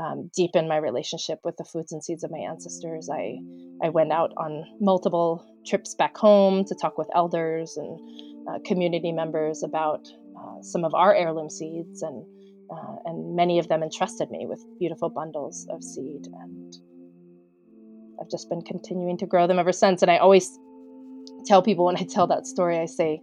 um, 0.00 0.30
deepen 0.34 0.68
my 0.68 0.76
relationship 0.76 1.38
with 1.44 1.56
the 1.56 1.64
foods 1.64 1.92
and 1.92 2.02
seeds 2.02 2.24
of 2.24 2.30
my 2.30 2.38
ancestors. 2.38 3.08
I, 3.12 3.38
I 3.82 3.90
went 3.90 4.12
out 4.12 4.32
on 4.36 4.64
multiple 4.80 5.44
trips 5.66 5.94
back 5.94 6.16
home 6.16 6.64
to 6.64 6.74
talk 6.74 6.98
with 6.98 7.08
elders 7.14 7.76
and 7.76 8.48
uh, 8.48 8.58
community 8.66 9.12
members 9.12 9.62
about 9.62 10.06
uh, 10.36 10.60
some 10.62 10.84
of 10.84 10.94
our 10.94 11.14
heirloom 11.14 11.48
seeds, 11.48 12.02
and, 12.02 12.24
uh, 12.70 12.96
and 13.06 13.36
many 13.36 13.58
of 13.58 13.68
them 13.68 13.82
entrusted 13.82 14.30
me 14.30 14.46
with 14.46 14.64
beautiful 14.78 15.08
bundles 15.08 15.66
of 15.70 15.82
seed. 15.82 16.26
And 16.26 16.76
I've 18.20 18.30
just 18.30 18.48
been 18.48 18.62
continuing 18.62 19.16
to 19.18 19.26
grow 19.26 19.46
them 19.46 19.58
ever 19.58 19.72
since. 19.72 20.02
And 20.02 20.10
I 20.10 20.18
always 20.18 20.58
tell 21.46 21.62
people 21.62 21.84
when 21.84 21.96
I 21.96 22.02
tell 22.02 22.26
that 22.26 22.46
story, 22.46 22.78
I 22.78 22.86
say, 22.86 23.22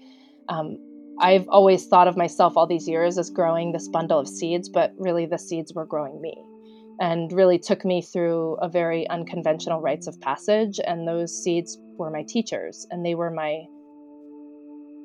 um, 0.50 0.78
I've 1.20 1.48
always 1.50 1.86
thought 1.86 2.08
of 2.08 2.18
myself 2.18 2.54
all 2.56 2.66
these 2.66 2.88
years 2.88 3.18
as 3.18 3.30
growing 3.30 3.74
this 3.74 3.88
bundle 3.90 4.18
of 4.18 4.28
seeds, 4.28 4.70
but 4.70 4.92
really 4.98 5.25
the 5.25 5.38
seeds 5.38 5.74
were 5.74 5.86
growing 5.86 6.20
me 6.20 6.34
and 7.00 7.32
really 7.32 7.58
took 7.58 7.84
me 7.86 8.02
through 8.02 8.56
a 8.62 8.70
very 8.70 9.08
unconventional 9.10 9.82
rites 9.82 10.08
of 10.08 10.20
passage. 10.22 10.80
And 10.86 11.08
those 11.08 11.32
seeds 11.32 11.78
were 11.98 12.12
my 12.12 12.24
teachers, 12.24 12.86
and 12.92 13.06
they 13.06 13.16
were 13.16 13.32
my 13.32 13.64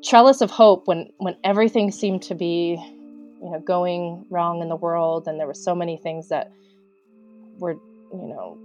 trellis 0.05 0.40
of 0.40 0.50
hope 0.50 0.87
when 0.87 1.09
when 1.19 1.37
everything 1.45 1.90
seemed 1.90 2.23
to 2.23 2.35
be, 2.35 2.76
you 3.43 3.50
know, 3.50 3.61
going 3.61 4.25
wrong 4.31 4.62
in 4.62 4.69
the 4.69 4.76
world, 4.76 5.26
and 5.26 5.38
there 5.38 5.47
were 5.47 5.55
so 5.55 5.75
many 5.75 5.97
things 5.97 6.28
that 6.28 6.50
were, 7.59 7.75
you 8.12 8.28
know, 8.28 8.59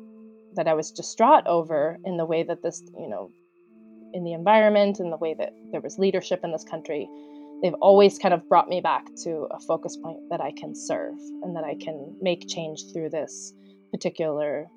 that 0.56 0.68
I 0.68 0.74
was 0.74 0.92
distraught 0.92 1.48
over 1.48 1.98
in 2.06 2.18
the 2.18 2.26
way 2.26 2.44
that 2.44 2.62
this, 2.62 2.82
you 3.00 3.08
know, 3.08 3.30
in 4.14 4.24
the 4.24 4.34
environment, 4.34 5.00
in 5.00 5.10
the 5.10 5.18
way 5.18 5.34
that 5.34 5.54
there 5.72 5.82
was 5.82 5.98
leadership 5.98 6.42
in 6.44 6.52
this 6.52 6.66
country 6.66 7.08
they've 7.62 7.76
always 7.76 8.18
kind 8.18 8.34
of 8.34 8.48
brought 8.50 8.70
me 8.70 8.82
back 8.82 9.06
to 9.24 9.48
a 9.52 9.60
focus 9.60 9.98
point 9.98 10.18
that 10.30 10.42
I 10.42 10.52
can 10.52 10.76
serve 10.76 11.16
and 11.44 11.56
that 11.56 11.64
I 11.64 11.76
can 11.76 12.16
make 12.22 12.48
change 12.48 12.92
through 12.92 13.10
this 13.10 13.54
particular 13.92 14.68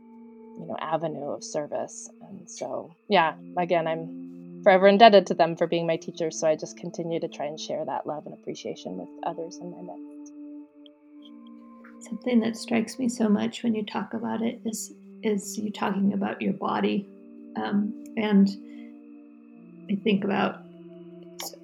you 0.59 0.67
know 0.67 0.77
avenue 0.81 1.31
of 1.31 1.43
service. 1.43 2.11
And 2.29 2.49
so 2.49 2.95
yeah 3.09 3.35
again 3.59 3.87
i'm 3.87 4.61
forever 4.63 4.87
indebted 4.89 5.27
to 5.27 5.35
them 5.35 5.57
for 5.57 5.67
being 5.67 5.87
my 5.87 5.97
teachers. 5.97 6.39
So 6.39 6.49
i 6.49 6.57
just 6.57 6.77
continue 6.77 7.21
to 7.21 7.29
try 7.29 7.47
and 7.47 7.59
share 7.59 7.85
that 7.85 8.07
love 8.07 8.27
and 8.27 8.35
appreciation 8.35 8.97
with 8.97 9.09
others 9.27 9.59
in 9.61 9.71
my 9.71 9.83
midst. 9.83 10.33
Something 12.09 12.41
that 12.41 12.57
strikes 12.57 12.99
me 12.99 13.09
so 13.09 13.29
much 13.29 13.63
when 13.63 13.75
you 13.75 13.85
talk 13.85 14.15
about 14.15 14.43
it 14.43 14.61
is 14.65 14.93
is 15.23 15.57
you 15.59 15.73
talking 15.73 16.13
about 16.13 16.43
your 16.43 16.53
body 16.53 17.09
um, 17.57 18.05
and 18.17 18.49
i 19.91 19.95
think 20.05 20.25
about 20.25 20.64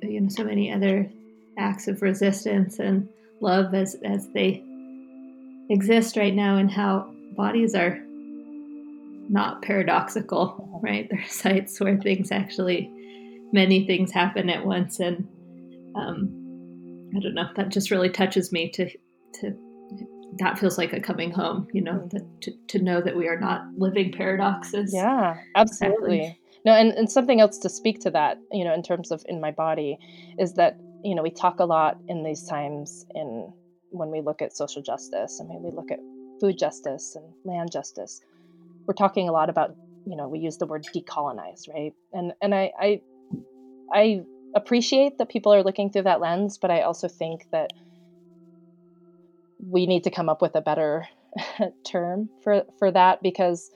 you 0.02 0.20
know 0.20 0.28
so 0.28 0.44
many 0.44 0.72
other 0.72 1.10
acts 1.58 1.88
of 1.88 2.02
resistance 2.02 2.78
and 2.78 3.08
love 3.40 3.74
as 3.74 3.96
as 4.04 4.28
they 4.34 4.64
exist 5.70 6.16
right 6.16 6.34
now 6.34 6.56
and 6.56 6.70
how 6.70 7.12
bodies 7.36 7.74
are 7.74 7.98
not 9.28 9.62
paradoxical 9.62 10.80
right? 10.82 11.08
There 11.10 11.20
are 11.20 11.28
sites 11.28 11.78
where 11.80 11.98
things 11.98 12.32
actually 12.32 12.90
many 13.52 13.86
things 13.86 14.12
happen 14.12 14.48
at 14.48 14.64
once 14.64 15.00
and 15.00 15.26
um, 15.96 17.10
i 17.16 17.20
don't 17.20 17.34
know 17.34 17.48
that 17.56 17.68
just 17.70 17.90
really 17.90 18.08
touches 18.08 18.52
me 18.52 18.70
to 18.70 18.88
to 19.34 19.56
that 20.38 20.58
feels 20.58 20.78
like 20.78 20.92
a 20.92 21.00
coming 21.00 21.32
home 21.32 21.66
you 21.72 21.80
know 21.80 22.08
that, 22.12 22.24
to, 22.40 22.52
to 22.68 22.78
know 22.78 23.00
that 23.00 23.16
we 23.16 23.26
are 23.26 23.38
not 23.38 23.64
living 23.76 24.12
paradoxes. 24.12 24.92
Yeah 24.94 25.36
absolutely. 25.56 26.39
No 26.64 26.72
and, 26.72 26.92
and 26.92 27.10
something 27.10 27.40
else 27.40 27.58
to 27.58 27.68
speak 27.68 28.00
to 28.00 28.10
that 28.10 28.38
you 28.52 28.64
know 28.64 28.74
in 28.74 28.82
terms 28.82 29.10
of 29.10 29.24
in 29.28 29.40
my 29.40 29.50
body 29.50 29.98
is 30.38 30.54
that 30.54 30.78
you 31.02 31.14
know 31.14 31.22
we 31.22 31.30
talk 31.30 31.60
a 31.60 31.64
lot 31.64 31.98
in 32.08 32.22
these 32.22 32.44
times 32.46 33.06
in 33.14 33.52
when 33.90 34.10
we 34.10 34.20
look 34.20 34.42
at 34.42 34.56
social 34.56 34.82
justice 34.82 35.40
i 35.42 35.46
mean 35.46 35.62
we 35.62 35.70
look 35.70 35.90
at 35.90 35.98
food 36.40 36.58
justice 36.58 37.16
and 37.16 37.24
land 37.44 37.70
justice 37.72 38.20
we're 38.86 38.94
talking 38.94 39.28
a 39.28 39.32
lot 39.32 39.48
about 39.48 39.74
you 40.06 40.16
know 40.16 40.28
we 40.28 40.38
use 40.38 40.56
the 40.56 40.66
word 40.66 40.84
decolonize 40.94 41.68
right? 41.72 41.94
And 42.12 42.32
and 42.42 42.54
i 42.54 42.72
i 42.80 43.00
i 43.92 44.20
appreciate 44.54 45.18
that 45.18 45.28
people 45.28 45.54
are 45.54 45.62
looking 45.62 45.90
through 45.90 46.02
that 46.02 46.20
lens 46.20 46.58
but 46.58 46.70
i 46.70 46.82
also 46.82 47.08
think 47.08 47.46
that 47.52 47.72
we 49.58 49.86
need 49.86 50.04
to 50.04 50.10
come 50.10 50.28
up 50.28 50.40
with 50.42 50.54
a 50.56 50.60
better 50.60 51.06
term 51.86 52.28
for 52.42 52.64
for 52.78 52.90
that 52.90 53.22
because 53.22 53.70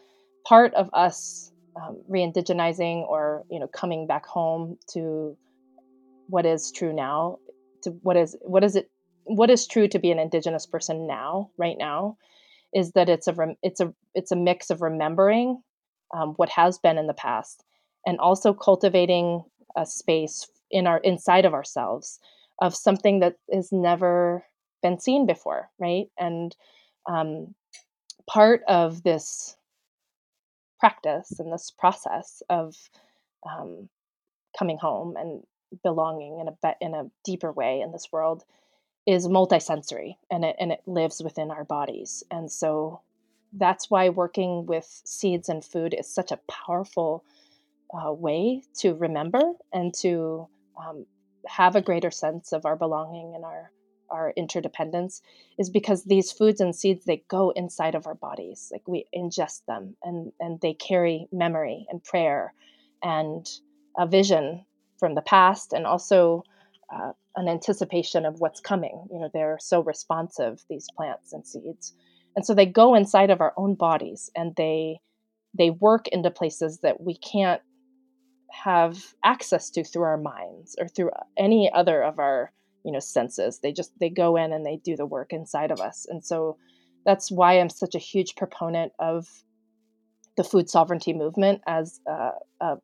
part 0.44 0.74
of 0.74 0.90
us 0.92 1.52
um, 1.76 2.02
re-indigenizing 2.08 3.02
or 3.08 3.44
you 3.50 3.58
know 3.58 3.66
coming 3.68 4.06
back 4.06 4.26
home 4.26 4.78
to 4.92 5.36
what 6.28 6.46
is 6.46 6.72
true 6.72 6.92
now 6.92 7.38
to 7.82 7.90
what 8.02 8.16
is 8.16 8.36
what 8.42 8.64
is 8.64 8.76
it 8.76 8.90
what 9.24 9.50
is 9.50 9.66
true 9.66 9.88
to 9.88 9.98
be 9.98 10.10
an 10.10 10.18
indigenous 10.18 10.66
person 10.66 11.06
now 11.06 11.50
right 11.58 11.76
now 11.78 12.16
is 12.72 12.92
that 12.92 13.08
it's 13.08 13.28
a 13.28 13.34
it's 13.62 13.80
a 13.80 13.92
it's 14.14 14.32
a 14.32 14.36
mix 14.36 14.70
of 14.70 14.82
remembering 14.82 15.62
um, 16.14 16.34
what 16.36 16.48
has 16.48 16.78
been 16.78 16.98
in 16.98 17.06
the 17.06 17.14
past 17.14 17.64
and 18.06 18.18
also 18.18 18.52
cultivating 18.52 19.42
a 19.76 19.86
space 19.86 20.46
in 20.70 20.86
our 20.86 20.98
inside 20.98 21.44
of 21.44 21.54
ourselves 21.54 22.20
of 22.60 22.74
something 22.74 23.20
that 23.20 23.36
has 23.52 23.72
never 23.72 24.44
been 24.82 25.00
seen 25.00 25.26
before, 25.26 25.70
right? 25.78 26.06
And 26.18 26.54
um, 27.08 27.54
part 28.28 28.62
of 28.68 29.02
this 29.02 29.56
practice 30.78 31.38
and 31.38 31.52
this 31.52 31.70
process 31.70 32.42
of 32.48 32.74
um, 33.48 33.88
coming 34.58 34.78
home 34.78 35.16
and 35.16 35.42
belonging 35.82 36.40
in 36.40 36.48
a 36.48 36.74
in 36.80 36.94
a 36.94 37.10
deeper 37.24 37.50
way 37.52 37.80
in 37.80 37.92
this 37.92 38.08
world 38.12 38.44
is 39.06 39.26
multisensory 39.28 40.16
and 40.30 40.44
it 40.44 40.56
and 40.58 40.72
it 40.72 40.80
lives 40.86 41.22
within 41.22 41.50
our 41.50 41.64
bodies. 41.64 42.22
And 42.30 42.50
so 42.50 43.00
that's 43.52 43.90
why 43.90 44.08
working 44.08 44.66
with 44.66 45.02
seeds 45.04 45.48
and 45.48 45.64
food 45.64 45.94
is 45.96 46.12
such 46.12 46.32
a 46.32 46.40
powerful 46.48 47.24
uh, 47.92 48.12
way 48.12 48.62
to 48.78 48.94
remember 48.94 49.42
and 49.72 49.94
to 49.94 50.48
um, 50.80 51.06
have 51.46 51.76
a 51.76 51.82
greater 51.82 52.10
sense 52.10 52.52
of 52.52 52.64
our 52.64 52.76
belonging 52.76 53.34
and 53.34 53.44
our 53.44 53.70
our 54.14 54.32
interdependence 54.36 55.20
is 55.58 55.68
because 55.68 56.04
these 56.04 56.30
foods 56.30 56.60
and 56.60 56.74
seeds 56.74 57.04
they 57.04 57.24
go 57.28 57.50
inside 57.50 57.94
of 57.94 58.06
our 58.06 58.14
bodies. 58.14 58.70
Like 58.72 58.86
we 58.86 59.06
ingest 59.14 59.64
them 59.66 59.96
and 60.02 60.32
and 60.40 60.60
they 60.60 60.74
carry 60.74 61.28
memory 61.32 61.86
and 61.90 62.02
prayer 62.02 62.54
and 63.02 63.46
a 63.98 64.06
vision 64.06 64.64
from 64.98 65.14
the 65.14 65.22
past 65.22 65.72
and 65.72 65.86
also 65.86 66.44
uh, 66.94 67.12
an 67.36 67.48
anticipation 67.48 68.24
of 68.24 68.40
what's 68.40 68.60
coming. 68.60 69.06
You 69.10 69.20
know 69.20 69.30
they're 69.34 69.58
so 69.60 69.82
responsive 69.82 70.64
these 70.70 70.86
plants 70.96 71.32
and 71.32 71.46
seeds. 71.46 71.92
And 72.36 72.46
so 72.46 72.54
they 72.54 72.66
go 72.66 72.94
inside 72.94 73.30
of 73.30 73.40
our 73.40 73.52
own 73.56 73.74
bodies 73.74 74.30
and 74.36 74.54
they 74.56 75.00
they 75.56 75.70
work 75.70 76.08
into 76.08 76.30
places 76.30 76.78
that 76.78 77.00
we 77.00 77.16
can't 77.16 77.62
have 78.50 79.14
access 79.24 79.70
to 79.70 79.84
through 79.84 80.02
our 80.02 80.16
minds 80.16 80.76
or 80.78 80.86
through 80.88 81.10
any 81.36 81.70
other 81.72 82.02
of 82.02 82.18
our 82.18 82.52
you 82.84 82.92
know 82.92 83.00
senses. 83.00 83.60
They 83.60 83.72
just 83.72 83.92
they 83.98 84.10
go 84.10 84.36
in 84.36 84.52
and 84.52 84.64
they 84.64 84.76
do 84.76 84.96
the 84.96 85.06
work 85.06 85.32
inside 85.32 85.70
of 85.70 85.80
us. 85.80 86.06
And 86.08 86.24
so 86.24 86.58
that's 87.04 87.30
why 87.30 87.60
i'm 87.60 87.68
such 87.68 87.94
a 87.94 87.98
huge 87.98 88.34
proponent 88.36 88.92
of 88.98 89.26
the 90.36 90.44
food 90.44 90.68
sovereignty 90.68 91.12
movement 91.12 91.60
as 91.66 92.00
a, 92.08 92.30
a 92.60 92.76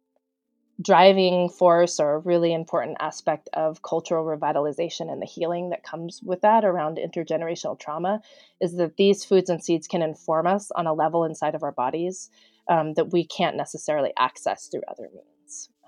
driving 0.82 1.48
force 1.48 2.00
or 2.00 2.14
a 2.14 2.18
really 2.20 2.54
important 2.54 2.96
aspect 3.00 3.48
of 3.52 3.82
cultural 3.82 4.24
revitalization 4.24 5.12
and 5.12 5.20
the 5.20 5.26
healing 5.26 5.70
that 5.70 5.82
comes 5.82 6.20
with 6.22 6.40
that 6.40 6.64
around 6.64 6.98
intergenerational 6.98 7.78
trauma 7.78 8.20
is 8.60 8.76
that 8.76 8.96
these 8.96 9.24
foods 9.24 9.50
and 9.50 9.62
seeds 9.62 9.86
can 9.86 10.00
inform 10.00 10.46
us 10.46 10.70
on 10.76 10.86
a 10.86 10.94
level 10.94 11.24
inside 11.24 11.54
of 11.54 11.62
our 11.62 11.72
bodies 11.72 12.30
um, 12.68 12.94
that 12.94 13.12
we 13.12 13.26
can't 13.26 13.56
necessarily 13.56 14.12
access 14.16 14.68
through 14.68 14.82
other 14.88 15.08
means 15.12 15.29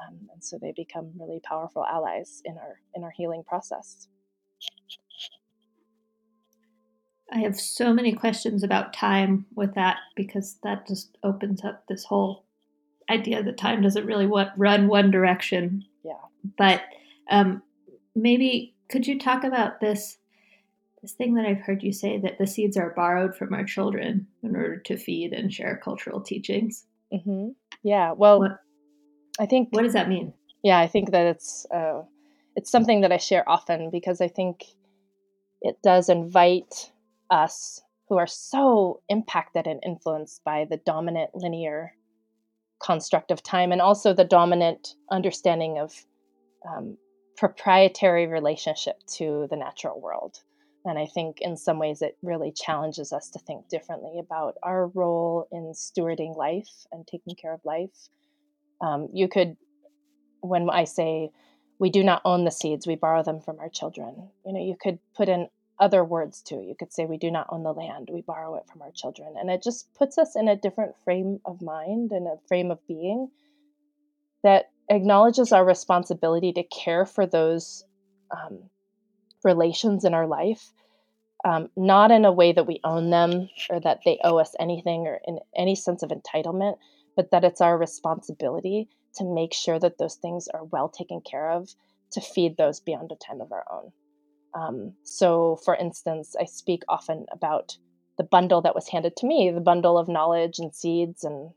um, 0.07 0.19
and 0.33 0.43
so 0.43 0.59
they 0.61 0.73
become 0.77 1.11
really 1.19 1.41
powerful 1.41 1.85
allies 1.85 2.43
in 2.45 2.57
our 2.59 2.81
in 2.95 3.05
our 3.05 3.11
healing 3.11 3.43
process. 3.47 4.09
I 7.33 7.39
have 7.39 7.59
so 7.59 7.95
many 7.95 8.13
questions 8.13 8.63
about 8.63 8.93
time 8.93 9.47
with 9.55 9.75
that 9.75 9.97
because 10.17 10.59
that 10.63 10.87
just 10.87 11.17
opens 11.25 11.65
up 11.65 11.85
this 11.89 12.05
whole 12.05 12.45
idea 13.09 13.43
that 13.43 13.57
time 13.57 13.81
doesn't 13.81 14.07
really 14.07 14.27
what 14.27 14.53
run 14.57 14.87
one 14.87 15.11
direction. 15.11 15.83
Yeah. 16.05 16.13
But 16.59 16.83
um, 17.31 17.63
maybe 18.15 18.75
could 18.91 19.07
you 19.07 19.19
talk 19.19 19.45
about 19.45 19.81
this 19.81 20.19
this 21.01 21.13
thing 21.13 21.35
that 21.35 21.47
I've 21.47 21.61
heard 21.61 21.83
you 21.83 21.93
say 21.93 22.19
that 22.19 22.39
the 22.39 22.47
seeds 22.47 22.77
are 22.77 22.95
borrowed 22.95 23.35
from 23.35 23.53
our 23.55 23.65
children 23.65 24.29
in 24.45 24.55
order 24.55 24.77
to 24.77 24.97
feed 24.97 25.33
and 25.33 25.53
share 25.53 25.81
cultural 25.83 26.21
teachings? 26.21 26.85
Mm-hmm. 27.13 27.49
Yeah. 27.83 28.13
Well, 28.13 28.39
what, 28.39 28.61
I 29.39 29.47
think. 29.47 29.69
What 29.71 29.83
does 29.83 29.95
that 29.95 30.09
mean? 30.09 30.33
Yeah, 30.63 30.79
I 30.79 30.87
think 30.87 31.11
that 31.11 31.27
it's 31.27 31.67
uh, 31.75 32.03
it's 32.57 32.71
something 32.71 33.01
that 33.01 33.13
I 33.13 33.17
share 33.17 33.49
often 33.49 33.91
because 33.91 34.21
I 34.21 34.29
think 34.29 34.65
it 35.61 35.77
does 35.83 36.09
invite 36.09 36.93
us 37.31 37.81
who 38.09 38.19
are 38.19 38.27
so 38.27 39.01
impacted 39.09 39.67
and 39.67 39.81
influenced 39.85 40.45
by 40.45 40.67
the 40.69 40.77
dominant 40.77 41.31
linear 41.35 41.95
construct 42.81 43.31
of 43.31 43.43
time 43.43 43.73
and 43.73 43.81
also 43.81 44.13
the 44.13 44.25
dominant 44.25 44.97
understanding 45.11 45.79
of 45.79 45.95
um, 46.69 46.99
proprietary 47.37 48.27
relationship 48.27 48.97
to 49.07 49.47
the 49.51 49.57
natural 49.57 50.01
world. 50.01 50.41
And 50.85 50.99
I 50.99 51.07
think 51.07 51.41
in 51.41 51.57
some 51.57 51.79
ways 51.79 52.03
it 52.03 52.19
really 52.23 52.53
challenges 52.53 53.13
us 53.13 53.31
to 53.31 53.39
think 53.39 53.69
differently 53.69 54.19
about 54.19 54.57
our 54.65 54.89
role 54.89 55.47
in 55.53 55.73
stewarding 55.73 56.37
life 56.37 56.87
and 56.91 57.07
taking 57.07 57.37
care 57.37 57.55
of 57.55 57.61
life 57.65 58.09
um, 58.83 59.09
you 59.13 59.29
could, 59.29 59.57
when 60.41 60.69
I 60.69 60.85
say 60.85 61.31
we 61.79 61.89
do 61.89 62.03
not 62.03 62.21
own 62.25 62.45
the 62.45 62.51
seeds, 62.51 62.87
we 62.87 62.97
borrow 62.97 63.23
them 63.23 63.41
from 63.41 63.59
our 63.59 63.69
children. 63.69 64.29
You 64.45 64.53
know, 64.53 64.63
you 64.63 64.77
could 64.79 64.99
put 65.17 65.29
in 65.29 65.49
other 65.79 66.05
words 66.05 66.43
too. 66.43 66.63
You 66.63 66.75
could 66.79 66.93
say 66.93 67.07
we 67.07 67.17
do 67.17 67.31
not 67.31 67.47
own 67.51 67.63
the 67.63 67.73
land, 67.73 68.09
we 68.13 68.21
borrow 68.23 68.57
it 68.57 68.65
from 68.71 68.83
our 68.83 68.93
children. 68.93 69.35
And 69.39 69.51
it 69.51 69.63
just 69.63 69.93
puts 69.95 70.19
us 70.19 70.37
in 70.37 70.49
a 70.49 70.57
different 70.57 70.95
frame 71.05 71.41
of 71.45 71.63
mind 71.63 72.13
and 72.13 72.27
a 72.27 72.37
frame 72.47 72.71
of 72.71 72.87
being 72.87 73.31
that 74.43 74.71
acknowledges 74.89 75.53
our 75.53 75.65
responsibility 75.65 76.53
to 76.53 76.63
care 76.65 77.07
for 77.07 77.27
those 77.27 77.85
um, 78.31 78.59
relations 79.45 80.05
in 80.05 80.15
our 80.15 80.27
life, 80.27 80.73
um, 81.45 81.69
not 81.77 82.11
in 82.11 82.25
a 82.25 82.33
way 82.33 82.53
that 82.53 82.67
we 82.67 82.81
own 82.85 83.11
them 83.11 83.49
or 83.71 83.81
that 83.81 84.01
they 84.05 84.19
owe 84.23 84.37
us 84.37 84.55
anything 84.61 85.07
or 85.07 85.21
in 85.27 85.39
any 85.57 85.75
sense 85.75 86.03
of 86.03 86.11
entitlement, 86.11 86.77
but 87.17 87.31
that 87.31 87.45
it's 87.45 87.61
our 87.61 87.77
responsibility 87.77 88.89
to 89.17 89.25
make 89.25 89.53
sure 89.53 89.79
that 89.79 89.99
those 89.99 90.17
things 90.17 90.49
are 90.49 90.65
well 90.65 90.89
taken 90.89 91.21
care 91.21 91.51
of 91.51 91.75
to 92.13 92.21
feed 92.21 92.57
those 92.57 92.81
beyond 92.81 93.11
a 93.13 93.17
time 93.17 93.41
of 93.41 93.53
our 93.53 93.65
own. 93.71 93.93
Um, 94.55 94.93
so, 95.03 95.59
for 95.65 95.75
instance, 95.75 96.37
I 96.39 96.45
speak 96.45 96.83
often 96.89 97.27
about 97.33 97.77
the 98.19 98.25
bundle 98.25 98.61
that 98.63 98.75
was 98.75 98.89
handed 98.89 99.17
to 99.17 99.27
me, 99.27 99.51
the 99.51 99.61
bundle 99.61 99.99
of 99.99 100.09
knowledge 100.09 100.59
and 100.59 100.75
seeds 100.75 101.25
and 101.25 101.51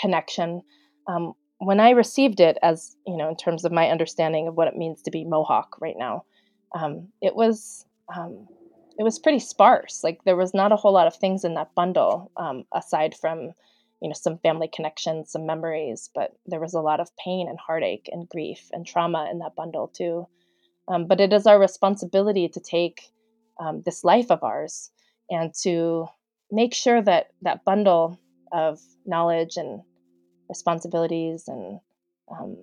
connection. 0.00 0.62
Um, 1.06 1.34
when 1.58 1.80
I 1.80 1.90
received 1.90 2.40
it, 2.40 2.58
as 2.62 2.96
you 3.06 3.16
know, 3.16 3.28
in 3.28 3.36
terms 3.36 3.64
of 3.64 3.72
my 3.72 3.88
understanding 3.88 4.48
of 4.48 4.56
what 4.56 4.68
it 4.68 4.76
means 4.76 5.02
to 5.02 5.10
be 5.10 5.24
Mohawk 5.24 5.76
right 5.80 5.96
now, 5.98 6.24
um, 6.74 7.08
it 7.22 7.34
was 7.34 7.86
um, 8.14 8.46
it 8.98 9.02
was 9.02 9.18
pretty 9.18 9.38
sparse. 9.38 10.02
Like 10.02 10.24
there 10.24 10.36
was 10.36 10.54
not 10.54 10.72
a 10.72 10.76
whole 10.76 10.92
lot 10.92 11.06
of 11.06 11.16
things 11.16 11.44
in 11.44 11.54
that 11.54 11.74
bundle 11.74 12.30
um, 12.36 12.64
aside 12.72 13.14
from 13.14 13.52
you 14.00 14.08
know 14.08 14.14
some 14.14 14.38
family 14.38 14.68
connections 14.72 15.32
some 15.32 15.46
memories 15.46 16.10
but 16.14 16.32
there 16.46 16.60
was 16.60 16.74
a 16.74 16.80
lot 16.80 17.00
of 17.00 17.08
pain 17.16 17.48
and 17.48 17.58
heartache 17.58 18.08
and 18.12 18.28
grief 18.28 18.68
and 18.72 18.86
trauma 18.86 19.28
in 19.30 19.38
that 19.38 19.56
bundle 19.56 19.88
too. 19.88 20.26
Um, 20.88 21.06
but 21.06 21.20
it 21.20 21.32
is 21.32 21.46
our 21.46 21.58
responsibility 21.58 22.48
to 22.48 22.60
take 22.60 23.10
um, 23.58 23.82
this 23.84 24.04
life 24.04 24.30
of 24.30 24.42
ours 24.44 24.90
and 25.30 25.52
to 25.62 26.06
make 26.50 26.74
sure 26.74 27.02
that 27.02 27.28
that 27.42 27.64
bundle 27.64 28.20
of 28.52 28.78
knowledge 29.04 29.56
and 29.56 29.82
responsibilities 30.48 31.48
and 31.48 31.80
um, 32.30 32.56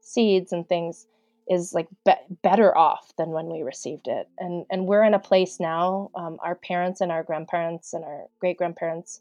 seeds 0.00 0.52
and 0.52 0.68
things 0.68 1.06
is 1.48 1.72
like 1.72 1.88
be- 2.04 2.36
better 2.42 2.76
off 2.76 3.12
than 3.16 3.30
when 3.30 3.46
we 3.46 3.62
received 3.62 4.08
it. 4.08 4.28
And 4.38 4.66
and 4.70 4.86
we're 4.86 5.04
in 5.04 5.14
a 5.14 5.20
place 5.20 5.60
now 5.60 6.10
um, 6.16 6.38
our 6.42 6.56
parents 6.56 7.00
and 7.00 7.12
our 7.12 7.22
grandparents 7.22 7.92
and 7.92 8.04
our 8.04 8.24
great 8.40 8.56
grandparents 8.56 9.20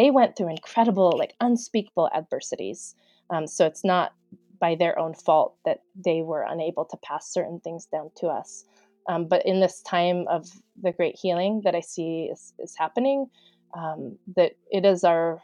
they 0.00 0.10
went 0.10 0.34
through 0.34 0.48
incredible 0.48 1.12
like 1.16 1.34
unspeakable 1.40 2.08
adversities 2.14 2.94
um, 3.30 3.46
so 3.46 3.66
it's 3.66 3.84
not 3.84 4.14
by 4.58 4.74
their 4.74 4.98
own 4.98 5.14
fault 5.14 5.54
that 5.64 5.80
they 5.94 6.22
were 6.22 6.42
unable 6.42 6.84
to 6.84 6.96
pass 6.98 7.32
certain 7.32 7.60
things 7.60 7.86
down 7.86 8.10
to 8.16 8.26
us 8.26 8.64
um, 9.08 9.26
but 9.26 9.44
in 9.44 9.60
this 9.60 9.82
time 9.82 10.26
of 10.28 10.48
the 10.82 10.92
great 10.92 11.16
healing 11.22 11.60
that 11.64 11.74
i 11.74 11.80
see 11.80 12.28
is, 12.32 12.54
is 12.58 12.74
happening 12.76 13.28
um, 13.74 14.16
that 14.36 14.52
it 14.70 14.84
is 14.84 15.04
our 15.04 15.40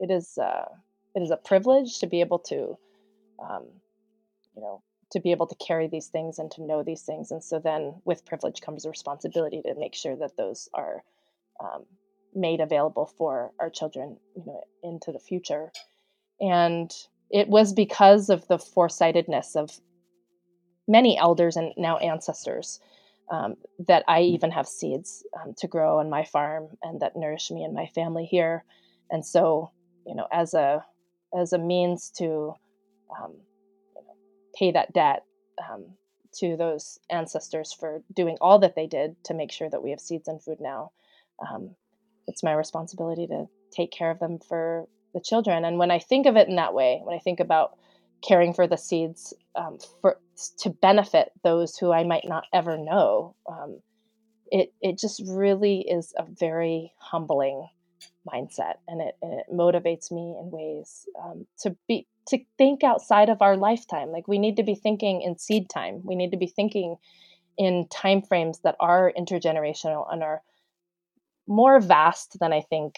it 0.00 0.10
is 0.10 0.38
uh, 0.38 0.68
it 1.16 1.22
is 1.22 1.32
a 1.32 1.36
privilege 1.36 1.98
to 1.98 2.06
be 2.06 2.20
able 2.20 2.38
to 2.38 2.78
um, 3.48 3.64
you 4.54 4.62
know 4.62 4.82
to 5.10 5.20
be 5.20 5.30
able 5.30 5.46
to 5.46 5.54
carry 5.54 5.88
these 5.88 6.08
things 6.08 6.38
and 6.38 6.50
to 6.50 6.62
know 6.62 6.82
these 6.82 7.02
things. 7.02 7.30
And 7.30 7.42
so 7.42 7.58
then 7.58 7.94
with 8.04 8.26
privilege 8.26 8.60
comes 8.60 8.84
a 8.84 8.90
responsibility 8.90 9.62
to 9.62 9.74
make 9.74 9.94
sure 9.94 10.16
that 10.16 10.36
those 10.36 10.68
are 10.74 11.02
um, 11.60 11.84
made 12.38 12.60
available 12.60 13.06
for 13.18 13.52
our 13.60 13.70
children, 13.70 14.18
you 14.36 14.44
know, 14.46 14.62
into 14.82 15.12
the 15.12 15.18
future. 15.18 15.72
And 16.40 16.90
it 17.30 17.48
was 17.48 17.72
because 17.72 18.30
of 18.30 18.46
the 18.48 18.58
foresightedness 18.58 19.56
of 19.56 19.70
many 20.86 21.18
elders 21.18 21.56
and 21.56 21.72
now 21.76 21.98
ancestors 21.98 22.80
um, 23.30 23.56
that 23.86 24.04
I 24.08 24.22
even 24.22 24.50
have 24.52 24.66
seeds 24.66 25.24
um, 25.38 25.54
to 25.58 25.66
grow 25.66 25.98
on 25.98 26.08
my 26.08 26.24
farm 26.24 26.68
and 26.82 27.00
that 27.00 27.16
nourish 27.16 27.50
me 27.50 27.62
and 27.62 27.74
my 27.74 27.86
family 27.94 28.24
here. 28.24 28.64
And 29.10 29.24
so, 29.24 29.70
you 30.06 30.14
know, 30.14 30.26
as 30.32 30.54
a 30.54 30.84
as 31.38 31.52
a 31.52 31.58
means 31.58 32.10
to 32.16 32.54
um, 33.20 33.34
pay 34.54 34.70
that 34.72 34.94
debt 34.94 35.24
um, 35.70 35.84
to 36.32 36.56
those 36.56 36.98
ancestors 37.10 37.72
for 37.72 38.02
doing 38.14 38.38
all 38.40 38.58
that 38.60 38.74
they 38.74 38.86
did 38.86 39.22
to 39.24 39.34
make 39.34 39.52
sure 39.52 39.68
that 39.68 39.82
we 39.82 39.90
have 39.90 40.00
seeds 40.00 40.28
and 40.28 40.42
food 40.42 40.58
now. 40.60 40.90
It's 42.28 42.42
my 42.42 42.52
responsibility 42.52 43.26
to 43.26 43.46
take 43.72 43.90
care 43.90 44.10
of 44.10 44.20
them 44.20 44.38
for 44.38 44.86
the 45.14 45.20
children. 45.20 45.64
And 45.64 45.78
when 45.78 45.90
I 45.90 45.98
think 45.98 46.26
of 46.26 46.36
it 46.36 46.48
in 46.48 46.56
that 46.56 46.74
way, 46.74 47.00
when 47.02 47.16
I 47.16 47.18
think 47.18 47.40
about 47.40 47.76
caring 48.26 48.52
for 48.52 48.66
the 48.66 48.76
seeds 48.76 49.34
um, 49.54 49.78
for 50.00 50.18
to 50.58 50.70
benefit 50.70 51.30
those 51.42 51.76
who 51.76 51.92
I 51.92 52.04
might 52.04 52.28
not 52.28 52.44
ever 52.52 52.76
know, 52.76 53.34
um, 53.50 53.80
it 54.50 54.72
it 54.80 54.98
just 54.98 55.22
really 55.26 55.80
is 55.80 56.14
a 56.16 56.24
very 56.24 56.92
humbling 56.98 57.68
mindset, 58.30 58.74
and 58.86 59.00
it, 59.00 59.16
and 59.22 59.40
it 59.40 59.46
motivates 59.52 60.10
me 60.10 60.36
in 60.40 60.50
ways 60.50 61.06
um, 61.22 61.46
to 61.60 61.76
be 61.86 62.06
to 62.28 62.38
think 62.58 62.84
outside 62.84 63.28
of 63.28 63.42
our 63.42 63.56
lifetime. 63.56 64.10
Like 64.10 64.28
we 64.28 64.38
need 64.38 64.56
to 64.56 64.62
be 64.62 64.74
thinking 64.74 65.22
in 65.22 65.38
seed 65.38 65.68
time. 65.70 66.02
We 66.04 66.14
need 66.14 66.30
to 66.32 66.36
be 66.36 66.46
thinking 66.46 66.96
in 67.56 67.88
time 67.90 68.22
frames 68.22 68.60
that 68.60 68.76
are 68.78 69.12
intergenerational 69.18 70.06
and 70.12 70.22
are 70.22 70.42
more 71.48 71.80
vast 71.80 72.38
than 72.38 72.52
I 72.52 72.60
think 72.60 72.96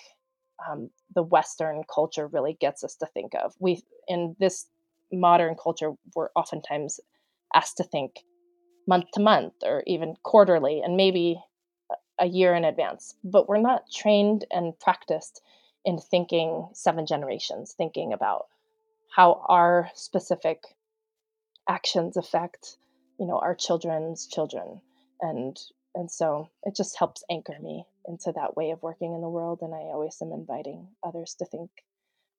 um, 0.68 0.90
the 1.14 1.22
Western 1.22 1.82
culture 1.92 2.26
really 2.26 2.56
gets 2.60 2.84
us 2.84 2.96
to 2.96 3.06
think 3.06 3.32
of. 3.34 3.54
We 3.58 3.82
in 4.08 4.36
this 4.38 4.66
modern 5.12 5.54
culture, 5.54 5.92
we're 6.14 6.30
oftentimes 6.36 7.00
asked 7.54 7.78
to 7.78 7.84
think 7.84 8.24
month 8.86 9.06
to 9.14 9.20
month 9.20 9.54
or 9.62 9.82
even 9.86 10.16
quarterly, 10.22 10.80
and 10.82 10.96
maybe 10.96 11.40
a 12.18 12.26
year 12.26 12.54
in 12.54 12.64
advance. 12.64 13.14
But 13.24 13.48
we're 13.48 13.58
not 13.58 13.90
trained 13.90 14.44
and 14.50 14.78
practiced 14.78 15.40
in 15.84 15.98
thinking 15.98 16.68
seven 16.74 17.06
generations, 17.06 17.72
thinking 17.72 18.12
about 18.12 18.46
how 19.16 19.44
our 19.48 19.90
specific 19.94 20.76
actions 21.68 22.16
affect 22.16 22.76
you 23.18 23.26
know 23.26 23.38
our 23.38 23.54
children's 23.54 24.26
children 24.26 24.80
and 25.20 25.58
and 26.00 26.10
so 26.10 26.48
it 26.64 26.74
just 26.74 26.98
helps 26.98 27.22
anchor 27.30 27.56
me 27.62 27.84
into 28.06 28.32
that 28.34 28.56
way 28.56 28.70
of 28.70 28.82
working 28.82 29.14
in 29.14 29.20
the 29.20 29.28
world 29.28 29.58
and 29.60 29.74
i 29.74 29.78
always 29.78 30.16
am 30.22 30.32
inviting 30.32 30.88
others 31.04 31.36
to 31.38 31.44
think 31.44 31.70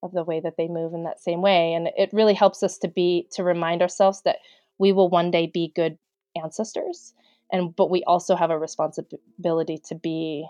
of 0.03 0.11
the 0.11 0.23
way 0.23 0.39
that 0.39 0.57
they 0.57 0.67
move 0.67 0.93
in 0.93 1.03
that 1.03 1.21
same 1.21 1.41
way 1.41 1.73
and 1.73 1.89
it 1.95 2.09
really 2.11 2.33
helps 2.33 2.63
us 2.63 2.77
to 2.79 2.87
be 2.87 3.27
to 3.31 3.43
remind 3.43 3.81
ourselves 3.81 4.23
that 4.23 4.37
we 4.79 4.91
will 4.91 5.09
one 5.09 5.29
day 5.29 5.45
be 5.45 5.71
good 5.75 5.97
ancestors 6.41 7.13
and 7.51 7.75
but 7.75 7.91
we 7.91 8.03
also 8.05 8.35
have 8.35 8.49
a 8.49 8.57
responsibility 8.57 9.77
to 9.77 9.93
be 9.95 10.45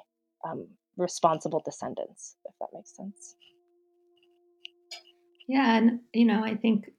um, 0.46 0.68
responsible 0.98 1.62
descendants 1.66 2.36
if 2.46 2.54
that 2.60 2.70
makes 2.74 2.96
sense. 2.96 3.36
Yeah, 5.48 5.76
and 5.76 6.00
you 6.14 6.24
know, 6.24 6.46
I 6.46 6.56
think 6.56 6.92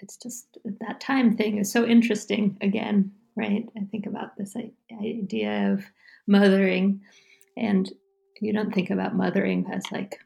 it's 0.00 0.16
just 0.16 0.58
that 0.80 1.00
time 1.00 1.34
thing 1.34 1.56
is 1.58 1.72
so 1.72 1.86
interesting 1.86 2.58
again, 2.60 3.12
right? 3.36 3.64
I 3.76 3.84
think 3.90 4.06
about 4.06 4.36
this 4.36 4.54
idea 4.92 5.72
of 5.72 5.84
mothering, 6.26 7.02
and 7.56 7.90
you 8.40 8.52
don't 8.52 8.74
think 8.74 8.90
about 8.90 9.16
mothering 9.16 9.66
as 9.72 9.84
like 9.92 10.18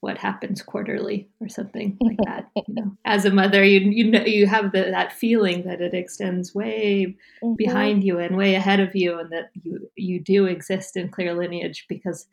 what 0.00 0.18
happens 0.18 0.60
quarterly 0.60 1.30
or 1.40 1.48
something 1.48 1.96
like 2.00 2.18
that. 2.26 2.46
You 2.54 2.74
know, 2.74 2.96
as 3.04 3.24
a 3.24 3.30
mother, 3.30 3.64
you 3.64 3.80
you 3.80 4.10
know 4.10 4.24
you 4.24 4.46
have 4.46 4.72
the, 4.72 4.82
that 4.82 5.12
feeling 5.12 5.64
that 5.64 5.80
it 5.80 5.94
extends 5.94 6.54
way 6.54 7.16
mm-hmm. 7.42 7.54
behind 7.56 8.04
you 8.04 8.18
and 8.18 8.36
way 8.36 8.54
ahead 8.54 8.80
of 8.80 8.94
you, 8.94 9.18
and 9.18 9.32
that 9.32 9.50
you 9.62 9.90
you 9.96 10.20
do 10.20 10.46
exist 10.46 10.96
in 10.96 11.08
clear 11.08 11.34
lineage 11.34 11.86
because 11.88 12.26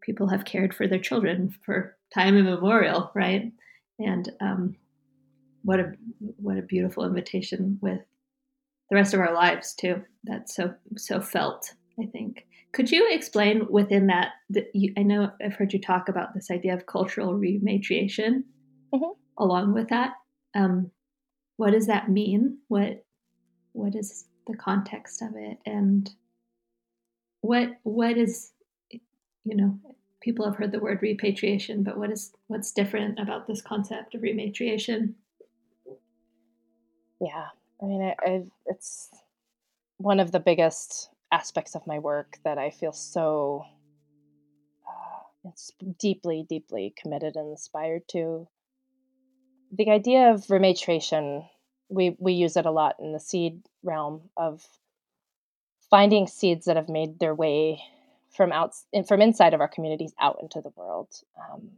people 0.00 0.28
have 0.28 0.44
cared 0.44 0.74
for 0.74 0.86
their 0.86 0.98
children 0.98 1.54
for 1.64 1.96
time 2.12 2.36
immemorial, 2.36 3.10
right? 3.14 3.52
And 3.98 4.30
um, 4.40 4.76
what 5.62 5.80
a 5.80 5.92
what 6.18 6.58
a 6.58 6.62
beautiful 6.62 7.04
invitation 7.04 7.78
with 7.80 8.00
the 8.94 9.00
rest 9.00 9.12
of 9.12 9.18
our 9.18 9.34
lives 9.34 9.74
too. 9.74 10.00
That's 10.22 10.54
so 10.54 10.72
so 10.96 11.20
felt. 11.20 11.74
I 12.00 12.06
think. 12.06 12.46
Could 12.72 12.92
you 12.92 13.08
explain 13.10 13.66
within 13.68 14.06
that? 14.06 14.32
that 14.50 14.66
you, 14.72 14.92
I 14.96 15.02
know 15.02 15.32
I've 15.44 15.54
heard 15.54 15.72
you 15.72 15.80
talk 15.80 16.08
about 16.08 16.32
this 16.32 16.48
idea 16.50 16.74
of 16.74 16.86
cultural 16.86 17.34
rematriation. 17.34 18.44
Mm-hmm. 18.94 19.12
Along 19.38 19.74
with 19.74 19.88
that, 19.88 20.12
um, 20.54 20.92
what 21.56 21.72
does 21.72 21.88
that 21.88 22.08
mean? 22.08 22.58
What 22.68 23.04
what 23.72 23.96
is 23.96 24.26
the 24.46 24.56
context 24.56 25.22
of 25.22 25.30
it, 25.34 25.58
and 25.66 26.08
what 27.40 27.70
what 27.82 28.16
is 28.16 28.52
you 28.90 29.56
know 29.56 29.76
people 30.20 30.44
have 30.44 30.54
heard 30.54 30.70
the 30.70 30.78
word 30.78 31.00
repatriation, 31.02 31.82
but 31.82 31.98
what 31.98 32.12
is 32.12 32.32
what's 32.46 32.70
different 32.70 33.18
about 33.18 33.48
this 33.48 33.60
concept 33.60 34.14
of 34.14 34.20
rematriation? 34.20 35.14
Yeah, 37.20 37.48
I 37.82 37.86
mean, 37.86 38.02
I, 38.02 38.14
I, 38.24 38.42
it's 38.66 39.10
one 39.98 40.20
of 40.20 40.32
the 40.32 40.40
biggest 40.40 41.08
aspects 41.32 41.74
of 41.74 41.86
my 41.86 41.98
work 41.98 42.38
that 42.44 42.58
I 42.58 42.70
feel 42.70 42.92
so 42.92 43.64
uh, 44.86 45.50
it's 45.50 45.72
deeply, 45.98 46.46
deeply 46.48 46.94
committed 47.00 47.36
and 47.36 47.50
inspired 47.50 48.02
to. 48.12 48.48
The 49.76 49.90
idea 49.90 50.30
of 50.30 50.46
rematriation, 50.46 51.48
we 51.88 52.16
we 52.18 52.34
use 52.34 52.56
it 52.56 52.66
a 52.66 52.70
lot 52.70 52.96
in 53.00 53.12
the 53.12 53.20
seed 53.20 53.62
realm 53.82 54.30
of 54.36 54.64
finding 55.90 56.26
seeds 56.26 56.66
that 56.66 56.76
have 56.76 56.88
made 56.88 57.18
their 57.18 57.34
way 57.34 57.80
from 58.30 58.52
out 58.52 58.74
from 59.06 59.20
inside 59.20 59.54
of 59.54 59.60
our 59.60 59.68
communities 59.68 60.12
out 60.20 60.38
into 60.40 60.60
the 60.60 60.72
world 60.76 61.08
um, 61.38 61.70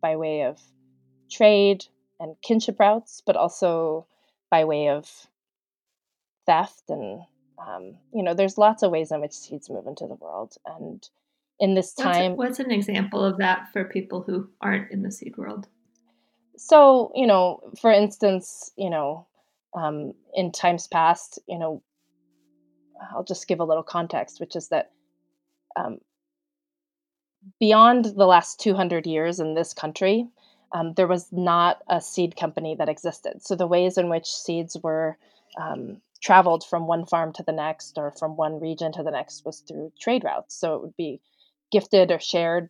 by 0.00 0.16
way 0.16 0.42
of 0.42 0.60
trade 1.30 1.84
and 2.20 2.36
kinship 2.42 2.78
routes, 2.80 3.22
but 3.26 3.36
also 3.36 4.06
by 4.50 4.64
way 4.64 4.88
of 4.88 5.10
theft 6.46 6.84
and 6.88 7.22
um, 7.58 7.96
you 8.12 8.22
know 8.22 8.34
there's 8.34 8.58
lots 8.58 8.82
of 8.82 8.90
ways 8.90 9.10
in 9.10 9.20
which 9.20 9.32
seeds 9.32 9.70
move 9.70 9.86
into 9.86 10.06
the 10.06 10.14
world 10.14 10.56
and 10.66 11.08
in 11.58 11.74
this 11.74 11.94
time 11.94 12.36
what's, 12.36 12.58
a, 12.58 12.62
what's 12.62 12.70
an 12.70 12.70
example 12.70 13.24
of 13.24 13.38
that 13.38 13.68
for 13.72 13.84
people 13.84 14.22
who 14.22 14.48
aren't 14.60 14.90
in 14.92 15.02
the 15.02 15.10
seed 15.10 15.36
world? 15.36 15.66
So 16.56 17.12
you 17.14 17.26
know 17.26 17.60
for 17.80 17.90
instance 17.90 18.70
you 18.76 18.90
know 18.90 19.26
um, 19.74 20.12
in 20.34 20.52
times 20.52 20.86
past 20.86 21.38
you 21.48 21.58
know 21.58 21.82
i'll 23.12 23.24
just 23.24 23.46
give 23.46 23.60
a 23.60 23.64
little 23.64 23.82
context 23.82 24.40
which 24.40 24.56
is 24.56 24.68
that 24.68 24.90
um, 25.76 25.98
beyond 27.60 28.06
the 28.06 28.26
last 28.26 28.60
200 28.60 29.06
years 29.06 29.40
in 29.40 29.54
this 29.54 29.72
country, 29.72 30.26
um, 30.72 30.94
there 30.94 31.06
was 31.06 31.28
not 31.32 31.78
a 31.88 32.00
seed 32.00 32.36
company 32.36 32.74
that 32.78 32.88
existed. 32.88 33.42
So 33.42 33.54
the 33.54 33.66
ways 33.66 33.98
in 33.98 34.08
which 34.08 34.26
seeds 34.26 34.76
were 34.82 35.16
um, 35.60 36.00
traveled 36.22 36.64
from 36.64 36.86
one 36.86 37.06
farm 37.06 37.32
to 37.34 37.42
the 37.42 37.52
next 37.52 37.98
or 37.98 38.12
from 38.12 38.36
one 38.36 38.60
region 38.60 38.92
to 38.92 39.02
the 39.02 39.10
next 39.10 39.44
was 39.44 39.60
through 39.60 39.92
trade 40.00 40.24
routes. 40.24 40.58
So 40.58 40.74
it 40.74 40.82
would 40.82 40.96
be 40.96 41.20
gifted 41.70 42.10
or 42.10 42.20
shared 42.20 42.68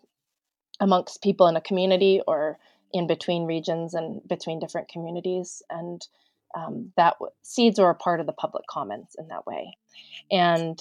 amongst 0.80 1.22
people 1.22 1.46
in 1.46 1.56
a 1.56 1.60
community 1.60 2.20
or 2.26 2.58
in 2.92 3.06
between 3.06 3.44
regions 3.44 3.94
and 3.94 4.20
between 4.28 4.60
different 4.60 4.88
communities. 4.88 5.62
And 5.70 6.06
um, 6.54 6.92
that 6.96 7.16
seeds 7.42 7.78
were 7.78 7.90
a 7.90 7.94
part 7.94 8.20
of 8.20 8.26
the 8.26 8.32
public 8.32 8.64
commons 8.68 9.16
in 9.18 9.28
that 9.28 9.46
way. 9.46 9.76
And 10.30 10.80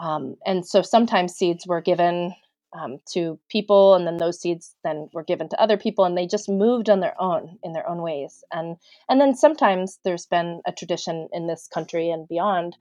um, 0.00 0.36
and 0.46 0.66
so 0.66 0.80
sometimes 0.80 1.34
seeds 1.34 1.66
were 1.66 1.82
given 1.82 2.34
um, 2.72 2.98
to 3.12 3.38
people, 3.48 3.94
and 3.94 4.06
then 4.06 4.18
those 4.18 4.40
seeds 4.40 4.74
then 4.84 5.08
were 5.12 5.24
given 5.24 5.48
to 5.48 5.60
other 5.60 5.76
people, 5.76 6.04
and 6.04 6.16
they 6.16 6.26
just 6.26 6.48
moved 6.48 6.88
on 6.90 7.00
their 7.00 7.20
own 7.20 7.58
in 7.62 7.72
their 7.72 7.88
own 7.88 8.02
ways. 8.02 8.44
And 8.52 8.76
and 9.08 9.20
then 9.20 9.34
sometimes 9.34 9.98
there's 10.04 10.26
been 10.26 10.60
a 10.66 10.72
tradition 10.72 11.28
in 11.32 11.46
this 11.46 11.68
country 11.72 12.10
and 12.10 12.28
beyond 12.28 12.76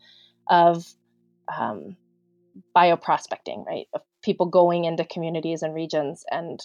of 0.49 0.86
um, 1.58 1.95
bioprospecting, 2.75 3.65
right? 3.65 3.88
Of 3.93 4.02
people 4.23 4.47
going 4.47 4.86
into 4.86 5.06
communities 5.06 5.63
and 5.63 5.73
regions 5.73 6.23
and 6.32 6.60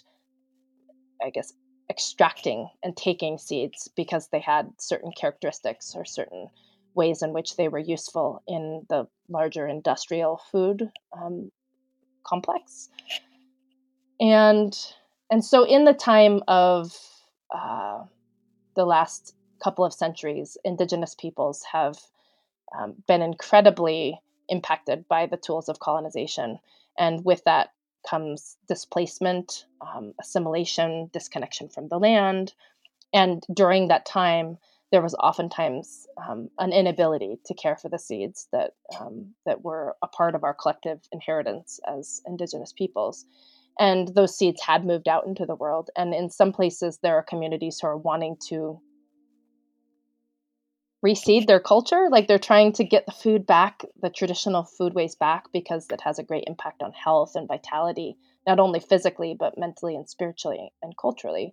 I 1.23 1.31
guess 1.31 1.53
extracting 1.91 2.69
and 2.83 2.97
taking 2.97 3.39
seeds 3.39 3.89
because 3.97 4.29
they 4.29 4.41
had 4.41 4.73
certain 4.79 5.13
characteristics 5.13 5.95
or 5.95 6.05
certain 6.05 6.49
ways 6.95 7.23
in 7.23 7.33
which 7.33 7.57
they 7.57 7.69
were 7.69 7.79
useful 7.79 8.43
in 8.47 8.87
the 8.89 9.07
larger 9.29 9.67
industrial 9.67 10.41
food 10.51 10.91
um, 11.21 11.51
complex. 12.25 12.89
And 14.21 14.77
and 15.31 15.45
so 15.45 15.65
in 15.65 15.85
the 15.85 15.95
time 15.95 16.43
of 16.49 16.97
uh, 17.55 18.05
the 18.77 18.85
last 18.85 19.35
couple 19.63 19.85
of 19.85 19.93
centuries, 19.93 20.57
indigenous 20.65 21.15
peoples 21.15 21.63
have 21.73 21.99
um, 22.79 22.95
been 23.07 23.23
incredibly 23.23 24.21
impacted 24.49 25.09
by 25.09 25.27
the 25.27 25.37
tools 25.37 25.69
of 25.69 25.81
colonization. 25.81 26.59
And 26.99 27.25
with 27.25 27.43
that 27.45 27.71
comes 28.09 28.57
displacement, 28.69 29.65
um, 29.81 30.13
assimilation, 30.21 31.11
disconnection 31.13 31.69
from 31.69 31.89
the 31.89 31.99
land. 31.99 32.53
And 33.13 33.45
during 33.53 33.89
that 33.89 34.07
time, 34.07 34.59
there 34.94 35.02
was 35.02 35.16
oftentimes 35.16 36.07
um, 36.24 36.48
an 36.61 36.72
inability 36.72 37.40
to 37.46 37.52
care 37.54 37.76
for 37.76 37.88
the 37.88 37.98
seeds 37.98 38.46
that 38.52 38.74
um, 39.00 39.35
that 39.44 39.64
were 39.64 39.96
a 40.02 40.07
part 40.07 40.37
of 40.37 40.44
our 40.44 40.54
collective 40.54 41.00
inheritance 41.11 41.80
as 41.85 42.22
Indigenous 42.28 42.72
peoples. 42.72 43.26
And 43.76 44.14
those 44.14 44.38
seeds 44.38 44.62
had 44.62 44.87
moved 44.87 45.09
out 45.09 45.26
into 45.26 45.46
the 45.46 45.57
world. 45.57 45.90
And 45.96 46.14
in 46.14 46.30
some 46.30 46.52
places, 46.52 47.00
there 47.02 47.16
are 47.16 47.24
communities 47.24 47.80
who 47.80 47.88
are 47.88 47.96
wanting 47.96 48.37
to 48.50 48.80
reseed 51.04 51.48
their 51.48 51.59
culture. 51.59 52.07
Like 52.09 52.28
they're 52.28 52.38
trying 52.38 52.70
to 52.74 52.85
get 52.85 53.04
the 53.04 53.11
food 53.11 53.48
back, 53.48 53.83
the 54.00 54.11
traditional 54.11 54.62
foodways 54.62 55.18
back, 55.18 55.50
because 55.52 55.88
it 55.90 56.02
has 56.02 56.20
a 56.20 56.22
great 56.22 56.44
impact 56.46 56.85
on 56.85 56.92
health 56.92 57.33
and 57.35 57.48
vitality, 57.48 58.16
not 58.46 58.61
only 58.61 58.78
physically, 58.78 59.35
but 59.37 59.59
mentally 59.59 59.96
and 59.96 60.09
spiritually 60.09 60.72
and 60.85 60.96
culturally. 60.96 61.52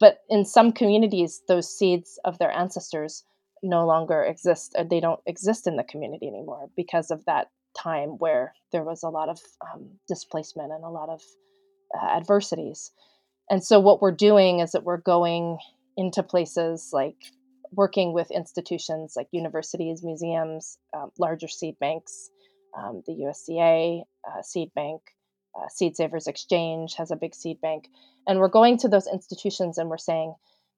But 0.00 0.18
in 0.28 0.44
some 0.44 0.72
communities, 0.72 1.42
those 1.48 1.68
seeds 1.68 2.18
of 2.24 2.38
their 2.38 2.52
ancestors 2.52 3.24
no 3.62 3.86
longer 3.86 4.22
exist, 4.22 4.74
or 4.76 4.84
they 4.84 5.00
don't 5.00 5.20
exist 5.26 5.66
in 5.66 5.76
the 5.76 5.84
community 5.84 6.28
anymore 6.28 6.70
because 6.76 7.10
of 7.10 7.24
that 7.24 7.48
time 7.76 8.10
where 8.18 8.54
there 8.72 8.84
was 8.84 9.02
a 9.02 9.08
lot 9.08 9.28
of 9.28 9.40
um, 9.72 9.88
displacement 10.06 10.72
and 10.72 10.84
a 10.84 10.88
lot 10.88 11.08
of 11.08 11.20
uh, 12.00 12.06
adversities. 12.06 12.92
And 13.50 13.64
so, 13.64 13.80
what 13.80 14.00
we're 14.00 14.12
doing 14.12 14.60
is 14.60 14.72
that 14.72 14.84
we're 14.84 14.98
going 14.98 15.58
into 15.96 16.22
places 16.22 16.90
like 16.92 17.16
working 17.72 18.12
with 18.12 18.30
institutions 18.30 19.14
like 19.16 19.28
universities, 19.32 20.02
museums, 20.02 20.78
um, 20.96 21.10
larger 21.18 21.48
seed 21.48 21.76
banks, 21.80 22.30
um, 22.76 23.02
the 23.06 23.12
USDA 23.12 24.02
uh, 24.26 24.42
Seed 24.42 24.70
Bank, 24.74 25.02
uh, 25.58 25.68
Seed 25.68 25.96
Savers 25.96 26.26
Exchange 26.26 26.94
has 26.94 27.10
a 27.10 27.16
big 27.16 27.34
seed 27.34 27.60
bank. 27.60 27.88
And 28.26 28.38
we're 28.38 28.48
going 28.48 28.78
to 28.78 28.88
those 28.88 29.06
institutions 29.06 29.78
and 29.78 29.88
we're 29.88 29.98
saying, 29.98 30.34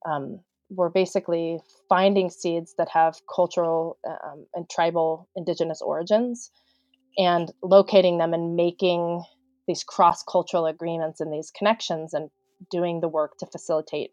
um, 0.07 0.40
we're 0.71 0.88
basically 0.88 1.59
finding 1.88 2.31
seeds 2.31 2.75
that 2.79 2.88
have 2.90 3.21
cultural 3.33 3.99
um, 4.07 4.47
and 4.55 4.71
tribal 4.71 5.29
indigenous 5.35 5.83
origins 5.83 6.51
and 7.19 7.51
locating 7.62 8.19
them 8.19 8.33
and 8.33 8.55
making 8.55 9.25
these 9.66 9.83
cross 9.83 10.23
cultural 10.23 10.66
agreements 10.66 11.21
and 11.21 11.33
these 11.33 11.51
connections 11.51 12.14
and 12.14 12.31
doing 12.71 13.01
the 13.01 13.09
work 13.09 13.37
to 13.38 13.47
facilitate 13.47 14.11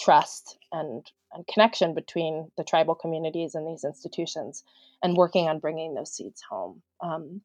trust 0.00 0.58
and, 0.72 1.06
and 1.32 1.46
connection 1.46 1.94
between 1.94 2.50
the 2.56 2.64
tribal 2.64 2.94
communities 2.94 3.54
and 3.54 3.66
these 3.66 3.84
institutions 3.84 4.64
and 5.02 5.16
working 5.16 5.48
on 5.48 5.60
bringing 5.60 5.94
those 5.94 6.12
seeds 6.12 6.42
home. 6.48 6.82
Um, 7.00 7.42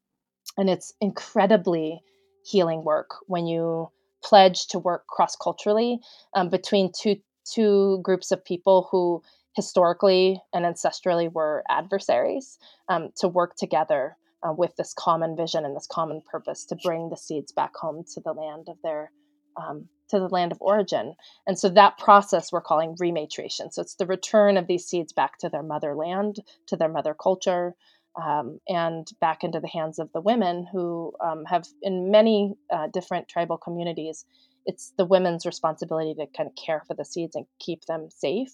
and 0.56 0.68
it's 0.68 0.92
incredibly 1.00 2.00
healing 2.48 2.82
work 2.84 3.10
when 3.26 3.46
you 3.46 3.90
pledge 4.22 4.66
to 4.66 4.78
work 4.78 5.06
cross 5.06 5.36
culturally 5.36 6.00
um, 6.34 6.48
between 6.48 6.90
two 6.98 7.16
two 7.44 8.00
groups 8.02 8.30
of 8.30 8.44
people 8.44 8.88
who 8.90 9.22
historically 9.54 10.40
and 10.52 10.64
ancestrally 10.64 11.32
were 11.32 11.64
adversaries 11.68 12.58
um, 12.88 13.10
to 13.16 13.26
work 13.28 13.56
together 13.56 14.16
uh, 14.46 14.52
with 14.52 14.76
this 14.76 14.94
common 14.94 15.36
vision 15.36 15.64
and 15.64 15.74
this 15.74 15.88
common 15.90 16.22
purpose 16.30 16.64
to 16.64 16.76
bring 16.84 17.08
the 17.08 17.16
seeds 17.16 17.52
back 17.52 17.74
home 17.76 18.04
to 18.14 18.20
the 18.20 18.32
land 18.32 18.68
of 18.68 18.76
their 18.82 19.10
um, 19.56 19.88
to 20.08 20.18
the 20.18 20.28
land 20.28 20.52
of 20.52 20.58
origin. 20.60 21.14
And 21.46 21.58
so 21.58 21.68
that 21.68 21.98
process 21.98 22.52
we're 22.52 22.60
calling 22.60 22.96
rematriation. 22.96 23.72
So 23.72 23.82
it's 23.82 23.96
the 23.96 24.06
return 24.06 24.56
of 24.56 24.66
these 24.66 24.86
seeds 24.86 25.12
back 25.12 25.38
to 25.38 25.48
their 25.48 25.62
motherland, 25.62 26.40
to 26.66 26.76
their 26.76 26.88
mother 26.88 27.14
culture, 27.14 27.74
um, 28.20 28.58
and 28.68 29.06
back 29.20 29.44
into 29.44 29.60
the 29.60 29.68
hands 29.68 29.98
of 29.98 30.10
the 30.12 30.20
women 30.20 30.66
who 30.72 31.12
um, 31.24 31.44
have, 31.46 31.66
in 31.82 32.10
many 32.10 32.54
uh, 32.72 32.88
different 32.92 33.28
tribal 33.28 33.56
communities, 33.56 34.24
it's 34.66 34.92
the 34.98 35.04
women's 35.04 35.46
responsibility 35.46 36.14
to 36.14 36.26
kind 36.36 36.48
of 36.48 36.54
care 36.56 36.82
for 36.86 36.94
the 36.94 37.04
seeds 37.04 37.36
and 37.36 37.46
keep 37.60 37.84
them 37.86 38.08
safe. 38.10 38.50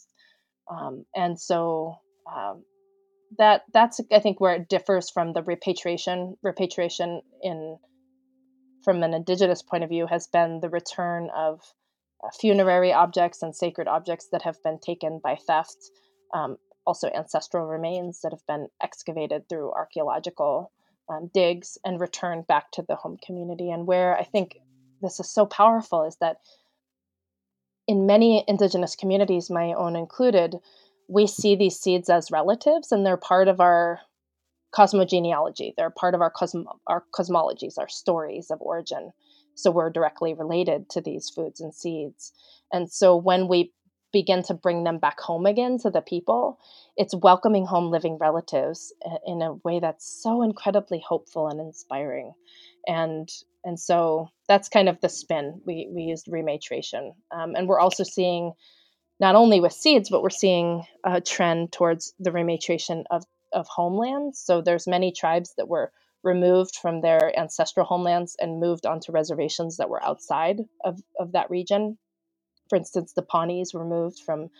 Um, 0.70 1.06
and 1.14 1.40
so 1.40 1.96
um, 2.32 2.64
that 3.38 3.62
that's 3.72 4.00
I 4.12 4.20
think 4.20 4.40
where 4.40 4.54
it 4.54 4.68
differs 4.68 5.10
from 5.10 5.32
the 5.32 5.42
repatriation. 5.42 6.36
Repatriation 6.42 7.20
in 7.42 7.78
from 8.84 9.02
an 9.02 9.14
indigenous 9.14 9.62
point 9.62 9.82
of 9.82 9.90
view, 9.90 10.06
has 10.06 10.26
been 10.26 10.60
the 10.60 10.68
return 10.68 11.30
of 11.34 11.60
uh, 12.22 12.28
funerary 12.38 12.92
objects 12.92 13.42
and 13.42 13.56
sacred 13.56 13.88
objects 13.88 14.28
that 14.30 14.42
have 14.42 14.62
been 14.62 14.78
taken 14.78 15.20
by 15.24 15.36
theft, 15.46 15.78
um, 16.34 16.58
also 16.86 17.08
ancestral 17.08 17.66
remains 17.66 18.20
that 18.22 18.32
have 18.32 18.46
been 18.46 18.68
excavated 18.82 19.48
through 19.48 19.72
archaeological 19.72 20.72
um, 21.08 21.30
digs 21.32 21.78
and 21.84 22.00
returned 22.00 22.46
back 22.46 22.70
to 22.72 22.84
the 22.86 22.96
home 22.96 23.18
community. 23.24 23.70
And 23.70 23.86
where 23.86 24.16
I 24.16 24.24
think 24.24 24.56
this 25.02 25.20
is 25.20 25.28
so 25.28 25.46
powerful 25.46 26.04
is 26.04 26.16
that 26.20 26.36
in 27.86 28.06
many 28.06 28.44
indigenous 28.48 28.96
communities, 28.96 29.50
my 29.50 29.74
own 29.74 29.96
included, 29.96 30.56
we 31.08 31.26
see 31.26 31.54
these 31.54 31.78
seeds 31.78 32.08
as 32.08 32.30
relatives 32.30 32.92
and 32.92 33.04
they're 33.04 33.18
part 33.18 33.48
of 33.48 33.60
our 33.60 34.00
cosmogenealogy. 34.74 35.74
They're 35.76 35.90
part 35.90 36.14
of 36.14 36.20
our, 36.20 36.30
cosmo- 36.30 36.80
our 36.86 37.04
cosmologies, 37.14 37.78
our 37.78 37.88
stories 37.88 38.50
of 38.50 38.60
origin. 38.60 39.12
So 39.54 39.70
we're 39.70 39.90
directly 39.90 40.34
related 40.34 40.88
to 40.90 41.00
these 41.00 41.30
foods 41.30 41.60
and 41.60 41.74
seeds. 41.74 42.32
And 42.72 42.90
so 42.90 43.14
when 43.14 43.46
we 43.46 43.72
begin 44.14 44.42
to 44.44 44.54
bring 44.54 44.84
them 44.84 44.98
back 44.98 45.20
home 45.20 45.44
again 45.44 45.78
to 45.80 45.90
the 45.90 46.00
people, 46.00 46.58
it's 46.96 47.14
welcoming 47.14 47.66
home 47.66 47.90
living 47.90 48.16
relatives 48.18 48.94
in 49.26 49.42
a 49.42 49.54
way 49.64 49.80
that's 49.80 50.06
so 50.22 50.42
incredibly 50.42 51.02
hopeful 51.06 51.48
and 51.48 51.60
inspiring. 51.60 52.32
And 52.86 53.28
and 53.66 53.78
so 53.78 54.28
that's 54.48 54.68
kind 54.68 54.88
of 54.88 55.00
the 55.00 55.08
spin. 55.08 55.60
We, 55.66 55.88
we 55.90 56.02
used 56.02 56.26
rematriation. 56.28 57.14
Um, 57.30 57.54
and 57.56 57.66
we're 57.66 57.80
also 57.80 58.04
seeing, 58.04 58.52
not 59.18 59.36
only 59.36 59.60
with 59.60 59.72
seeds, 59.72 60.10
but 60.10 60.22
we're 60.22 60.42
seeing 60.44 60.84
a 61.02 61.20
trend 61.20 61.72
towards 61.72 62.14
the 62.18 62.30
rematriation 62.30 63.04
of 63.10 63.24
of 63.52 63.66
homelands. 63.68 64.38
So 64.38 64.62
there's 64.62 64.86
many 64.86 65.12
tribes 65.12 65.54
that 65.56 65.68
were 65.68 65.92
removed 66.24 66.76
from 66.82 67.00
their 67.00 67.38
ancestral 67.38 67.86
homelands 67.86 68.36
and 68.40 68.60
moved 68.60 68.86
onto 68.86 69.12
reservations 69.12 69.76
that 69.76 69.90
were 69.90 70.02
outside 70.02 70.58
of, 70.84 71.00
of 71.20 71.32
that 71.32 71.50
region. 71.50 71.98
For 72.74 72.78
instance, 72.78 73.12
the 73.12 73.22
Pawnees 73.22 73.72
were 73.72 73.84
moved 73.84 74.18
from 74.18 74.50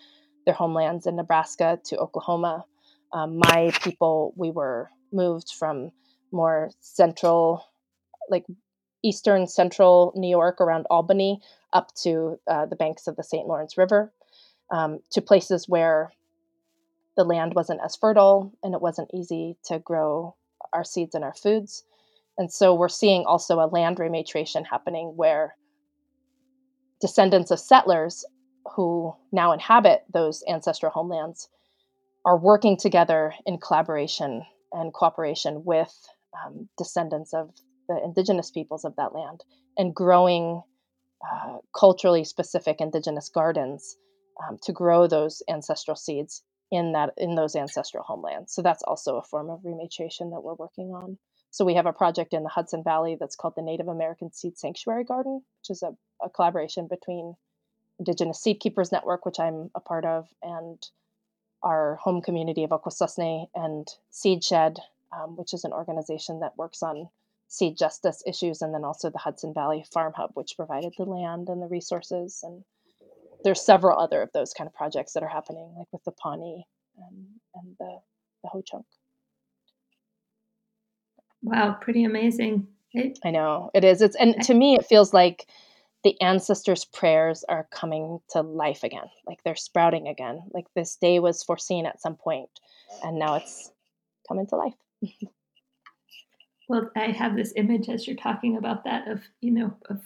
their 0.46 0.54
homelands 0.54 1.04
in 1.04 1.16
Nebraska 1.16 1.80
to 1.86 1.98
Oklahoma. 1.98 2.64
Um, 3.12 3.38
my 3.38 3.72
people, 3.82 4.32
we 4.36 4.52
were 4.52 4.88
moved 5.10 5.50
from 5.58 5.90
more 6.30 6.70
central, 6.78 7.66
like 8.30 8.44
eastern 9.02 9.48
central 9.48 10.12
New 10.14 10.28
York 10.28 10.60
around 10.60 10.86
Albany 10.90 11.40
up 11.72 11.92
to 12.04 12.38
uh, 12.46 12.66
the 12.66 12.76
banks 12.76 13.08
of 13.08 13.16
the 13.16 13.24
St. 13.24 13.48
Lawrence 13.48 13.76
River 13.76 14.12
um, 14.70 15.00
to 15.10 15.20
places 15.20 15.68
where 15.68 16.12
the 17.16 17.24
land 17.24 17.54
wasn't 17.56 17.80
as 17.84 17.96
fertile 17.96 18.52
and 18.62 18.74
it 18.74 18.80
wasn't 18.80 19.10
easy 19.12 19.56
to 19.64 19.80
grow 19.80 20.36
our 20.72 20.84
seeds 20.84 21.16
and 21.16 21.24
our 21.24 21.34
foods. 21.34 21.82
And 22.38 22.52
so 22.52 22.74
we're 22.76 22.88
seeing 22.88 23.24
also 23.24 23.58
a 23.58 23.66
land 23.66 23.96
rematriation 23.96 24.64
happening 24.64 25.14
where 25.16 25.56
descendants 27.04 27.50
of 27.50 27.60
settlers 27.60 28.24
who 28.74 29.14
now 29.30 29.52
inhabit 29.52 30.04
those 30.10 30.42
ancestral 30.48 30.90
homelands 30.90 31.50
are 32.24 32.38
working 32.38 32.78
together 32.78 33.34
in 33.44 33.58
collaboration 33.58 34.42
and 34.72 34.90
cooperation 34.94 35.64
with 35.66 35.94
um, 36.32 36.66
descendants 36.78 37.34
of 37.34 37.50
the 37.90 38.00
indigenous 38.02 38.50
peoples 38.50 38.86
of 38.86 38.96
that 38.96 39.14
land 39.14 39.44
and 39.76 39.94
growing 39.94 40.62
uh, 41.30 41.58
culturally 41.78 42.24
specific 42.24 42.80
indigenous 42.80 43.28
gardens 43.28 43.98
um, 44.42 44.56
to 44.62 44.72
grow 44.72 45.06
those 45.06 45.42
ancestral 45.46 45.96
seeds 45.96 46.42
in 46.70 46.92
that 46.92 47.10
in 47.18 47.34
those 47.34 47.54
ancestral 47.54 48.02
homelands. 48.02 48.54
So 48.54 48.62
that's 48.62 48.82
also 48.82 49.16
a 49.16 49.22
form 49.22 49.50
of 49.50 49.60
rematriation 49.60 50.30
that 50.30 50.40
we're 50.42 50.54
working 50.54 50.86
on. 50.94 51.18
So 51.54 51.64
we 51.64 51.74
have 51.74 51.86
a 51.86 51.92
project 51.92 52.34
in 52.34 52.42
the 52.42 52.48
Hudson 52.48 52.82
Valley 52.82 53.16
that's 53.18 53.36
called 53.36 53.54
the 53.54 53.62
Native 53.62 53.86
American 53.86 54.32
Seed 54.32 54.58
Sanctuary 54.58 55.04
Garden, 55.04 55.40
which 55.60 55.70
is 55.70 55.84
a, 55.84 55.94
a 56.20 56.28
collaboration 56.28 56.88
between 56.88 57.36
Indigenous 58.00 58.42
Seed 58.42 58.58
Keepers 58.58 58.90
Network, 58.90 59.24
which 59.24 59.38
I'm 59.38 59.70
a 59.72 59.78
part 59.78 60.04
of, 60.04 60.26
and 60.42 60.84
our 61.62 61.94
home 62.02 62.22
community 62.22 62.64
of 62.64 62.70
Akwesasne 62.70 63.46
and 63.54 63.86
Seed 64.10 64.42
Shed, 64.42 64.80
um, 65.12 65.36
which 65.36 65.54
is 65.54 65.62
an 65.62 65.72
organization 65.72 66.40
that 66.40 66.58
works 66.58 66.82
on 66.82 67.08
seed 67.46 67.78
justice 67.78 68.20
issues, 68.26 68.60
and 68.60 68.74
then 68.74 68.82
also 68.82 69.08
the 69.08 69.18
Hudson 69.18 69.54
Valley 69.54 69.84
Farm 69.92 70.12
Hub, 70.16 70.32
which 70.34 70.56
provided 70.56 70.94
the 70.98 71.04
land 71.04 71.48
and 71.48 71.62
the 71.62 71.68
resources. 71.68 72.40
And 72.42 72.64
there's 73.44 73.64
several 73.64 73.96
other 73.96 74.22
of 74.22 74.32
those 74.32 74.54
kind 74.54 74.66
of 74.66 74.74
projects 74.74 75.12
that 75.12 75.22
are 75.22 75.28
happening, 75.28 75.72
like 75.78 75.92
with 75.92 76.02
the 76.02 76.10
Pawnee 76.10 76.66
and, 76.98 77.26
and 77.54 77.76
the, 77.78 78.00
the 78.42 78.48
Ho 78.48 78.60
Chunk. 78.60 78.86
Wow, 81.44 81.76
pretty 81.78 82.04
amazing. 82.04 82.66
I 83.24 83.30
know 83.30 83.70
it 83.74 83.84
is. 83.84 84.00
It's 84.00 84.16
and 84.16 84.40
to 84.42 84.54
me, 84.54 84.76
it 84.76 84.86
feels 84.86 85.12
like 85.12 85.46
the 86.02 86.18
ancestors' 86.20 86.86
prayers 86.86 87.44
are 87.48 87.68
coming 87.70 88.20
to 88.30 88.40
life 88.40 88.82
again. 88.82 89.08
Like 89.26 89.42
they're 89.44 89.54
sprouting 89.54 90.08
again. 90.08 90.42
Like 90.52 90.66
this 90.74 90.96
day 90.96 91.18
was 91.18 91.42
foreseen 91.42 91.86
at 91.86 92.00
some 92.00 92.16
point, 92.16 92.48
and 93.02 93.18
now 93.18 93.34
it's 93.36 93.70
coming 94.26 94.46
to 94.48 94.56
life. 94.56 94.74
well, 96.68 96.90
I 96.96 97.10
have 97.10 97.36
this 97.36 97.52
image 97.56 97.90
as 97.90 98.06
you're 98.06 98.16
talking 98.16 98.56
about 98.56 98.84
that 98.84 99.06
of 99.08 99.20
you 99.42 99.50
know 99.50 99.76
of 99.90 100.00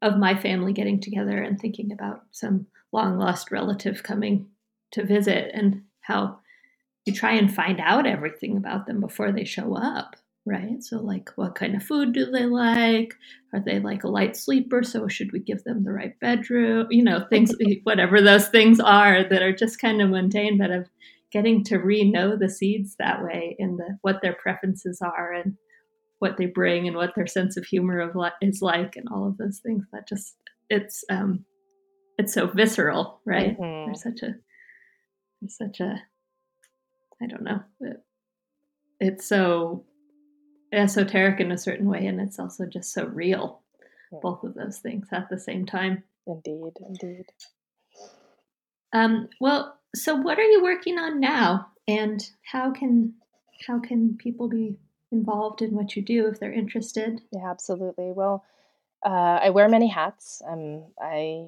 of 0.00 0.16
my 0.16 0.34
family 0.34 0.72
getting 0.72 1.00
together 1.00 1.42
and 1.42 1.60
thinking 1.60 1.92
about 1.92 2.22
some 2.30 2.66
long 2.92 3.18
lost 3.18 3.50
relative 3.50 4.02
coming 4.02 4.46
to 4.92 5.04
visit 5.04 5.50
and 5.52 5.82
how 6.00 6.38
you 7.04 7.12
try 7.12 7.32
and 7.32 7.54
find 7.54 7.80
out 7.80 8.06
everything 8.06 8.56
about 8.56 8.86
them 8.86 9.00
before 9.00 9.32
they 9.32 9.44
show 9.44 9.74
up 9.74 10.16
right? 10.48 10.82
So, 10.82 10.98
like, 10.98 11.30
what 11.36 11.54
kind 11.54 11.76
of 11.76 11.82
food 11.82 12.12
do 12.12 12.30
they 12.30 12.46
like? 12.46 13.14
Are 13.52 13.60
they 13.60 13.78
like 13.78 14.04
a 14.04 14.08
light 14.08 14.36
sleeper? 14.36 14.82
So, 14.82 15.06
should 15.08 15.32
we 15.32 15.40
give 15.40 15.62
them 15.64 15.84
the 15.84 15.92
right 15.92 16.18
bedroom? 16.20 16.88
You 16.90 17.04
know, 17.04 17.26
things, 17.28 17.52
whatever 17.84 18.20
those 18.20 18.48
things 18.48 18.80
are 18.80 19.22
that 19.28 19.42
are 19.42 19.52
just 19.52 19.80
kind 19.80 20.00
of 20.00 20.10
mundane, 20.10 20.58
but 20.58 20.70
of 20.70 20.88
getting 21.30 21.62
to 21.64 21.78
re 21.78 22.10
know 22.10 22.36
the 22.36 22.48
seeds 22.48 22.96
that 22.98 23.22
way 23.22 23.54
in 23.58 23.76
the 23.76 23.98
what 24.02 24.22
their 24.22 24.34
preferences 24.34 25.00
are 25.02 25.32
and 25.32 25.56
what 26.20 26.36
they 26.36 26.46
bring 26.46 26.88
and 26.88 26.96
what 26.96 27.14
their 27.14 27.26
sense 27.26 27.56
of 27.56 27.64
humor 27.64 28.00
of 28.00 28.16
li- 28.16 28.30
is 28.40 28.62
like 28.62 28.96
and 28.96 29.06
all 29.12 29.28
of 29.28 29.36
those 29.36 29.60
things 29.64 29.84
that 29.92 30.08
just 30.08 30.36
it's 30.70 31.04
um 31.10 31.44
it's 32.16 32.32
so 32.32 32.46
visceral 32.46 33.20
right 33.24 33.58
mm-hmm. 33.58 33.86
there's 33.86 34.02
such 34.02 34.22
a 34.22 34.34
there's 35.40 35.56
such 35.56 35.80
a 35.80 36.02
i 37.22 37.26
don't 37.26 37.42
know 37.42 37.60
it, 37.80 37.98
it's 39.00 39.28
so 39.28 39.84
esoteric 40.72 41.40
in 41.40 41.52
a 41.52 41.58
certain 41.58 41.86
way 41.88 42.06
and 42.06 42.20
it's 42.20 42.38
also 42.38 42.66
just 42.66 42.92
so 42.92 43.06
real 43.06 43.62
yeah. 44.12 44.18
both 44.22 44.44
of 44.44 44.54
those 44.54 44.78
things 44.78 45.08
at 45.12 45.28
the 45.28 45.38
same 45.38 45.66
time. 45.66 46.02
Indeed 46.26 46.72
indeed. 46.86 47.26
Um, 48.92 49.28
well 49.40 49.78
so 49.94 50.14
what 50.14 50.38
are 50.38 50.44
you 50.44 50.62
working 50.62 50.98
on 50.98 51.20
now? 51.20 51.68
And 51.86 52.22
how 52.42 52.70
can 52.70 53.14
how 53.66 53.80
can 53.80 54.16
people 54.16 54.48
be 54.48 54.76
involved 55.10 55.62
in 55.62 55.70
what 55.74 55.96
you 55.96 56.02
do 56.02 56.26
if 56.26 56.38
they're 56.38 56.52
interested? 56.52 57.20
Yeah 57.32 57.50
absolutely. 57.50 58.12
Well 58.12 58.44
uh, 59.04 59.38
i 59.42 59.50
wear 59.50 59.68
many 59.68 59.88
hats. 59.88 60.42
Um, 60.46 60.84
i 61.00 61.46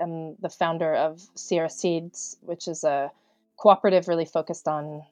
am 0.00 0.36
the 0.40 0.48
founder 0.48 0.94
of 0.94 1.20
sierra 1.34 1.70
seeds 1.70 2.36
which 2.42 2.68
is 2.68 2.84
a 2.84 3.10
cooperative 3.58 4.08
really 4.08 4.24
focused 4.24 4.66
on 4.66 5.02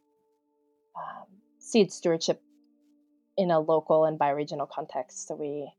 um, 0.96 1.26
seed 1.58 1.92
stewardship 1.92 2.40
in 3.38 3.51
a 3.51 3.61
local 3.61 4.05
and 4.05 4.18
bioregional 4.18 4.68
context. 4.68 5.29
So 5.29 5.37
we 5.37 5.72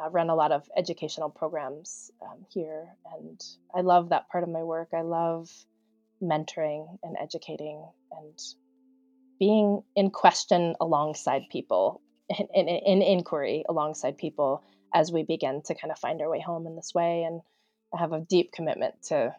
uh, 0.00 0.10
run 0.10 0.30
a 0.30 0.34
lot 0.36 0.52
of 0.52 0.68
educational 0.76 1.30
programs 1.30 2.12
um, 2.22 2.44
here, 2.50 2.86
and 3.18 3.42
I 3.74 3.80
love 3.80 4.10
that 4.10 4.28
part 4.28 4.44
of 4.44 4.50
my 4.50 4.62
work. 4.62 4.90
I 4.94 5.00
love 5.00 5.50
mentoring 6.22 6.98
and 7.02 7.16
educating 7.20 7.84
and 8.12 8.38
being 9.38 9.82
in 9.96 10.10
question 10.10 10.74
alongside 10.80 11.42
people, 11.50 12.02
in, 12.28 12.46
in, 12.54 12.68
in 12.68 13.02
inquiry 13.02 13.64
alongside 13.68 14.18
people 14.18 14.62
as 14.94 15.10
we 15.10 15.22
begin 15.22 15.62
to 15.62 15.74
kind 15.74 15.90
of 15.90 15.98
find 15.98 16.20
our 16.20 16.30
way 16.30 16.40
home 16.40 16.66
in 16.66 16.76
this 16.76 16.92
way. 16.94 17.24
And 17.24 17.40
I 17.94 17.98
have 17.98 18.12
a 18.12 18.20
deep 18.20 18.52
commitment 18.52 18.94
to 19.08 19.34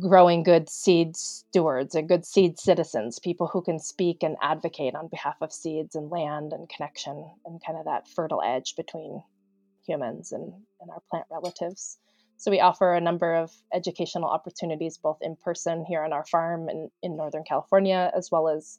growing 0.00 0.42
good 0.42 0.68
seed 0.68 1.16
stewards 1.16 1.94
and 1.94 2.08
good 2.08 2.24
seed 2.24 2.58
citizens, 2.58 3.18
people 3.18 3.46
who 3.46 3.62
can 3.62 3.78
speak 3.78 4.22
and 4.22 4.36
advocate 4.42 4.94
on 4.94 5.08
behalf 5.08 5.36
of 5.40 5.52
seeds 5.52 5.94
and 5.94 6.10
land 6.10 6.52
and 6.52 6.68
connection 6.68 7.30
and 7.44 7.60
kind 7.64 7.78
of 7.78 7.84
that 7.84 8.08
fertile 8.08 8.42
edge 8.42 8.74
between 8.76 9.22
humans 9.86 10.32
and, 10.32 10.52
and 10.80 10.90
our 10.90 11.02
plant 11.10 11.26
relatives. 11.30 11.98
So 12.36 12.50
we 12.50 12.60
offer 12.60 12.94
a 12.94 13.00
number 13.00 13.34
of 13.34 13.52
educational 13.72 14.28
opportunities, 14.28 14.98
both 14.98 15.18
in 15.22 15.36
person 15.36 15.84
here 15.84 16.02
on 16.02 16.12
our 16.12 16.24
farm 16.26 16.68
in, 16.68 16.90
in 17.02 17.16
Northern 17.16 17.44
California, 17.44 18.10
as 18.16 18.30
well 18.30 18.48
as 18.48 18.78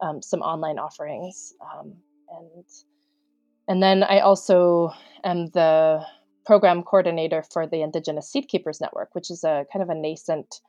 um, 0.00 0.20
some 0.20 0.40
online 0.40 0.78
offerings. 0.78 1.54
Um, 1.62 1.94
and 2.28 2.64
and 3.68 3.82
then 3.82 4.02
I 4.02 4.20
also 4.20 4.92
am 5.24 5.46
the 5.48 6.04
program 6.46 6.82
coordinator 6.82 7.42
for 7.42 7.66
the 7.66 7.82
Indigenous 7.82 8.30
Seed 8.30 8.48
Keepers 8.48 8.80
Network, 8.80 9.14
which 9.14 9.30
is 9.30 9.42
a 9.44 9.66
kind 9.72 9.82
of 9.82 9.90
a 9.90 9.94
nascent 9.94 10.60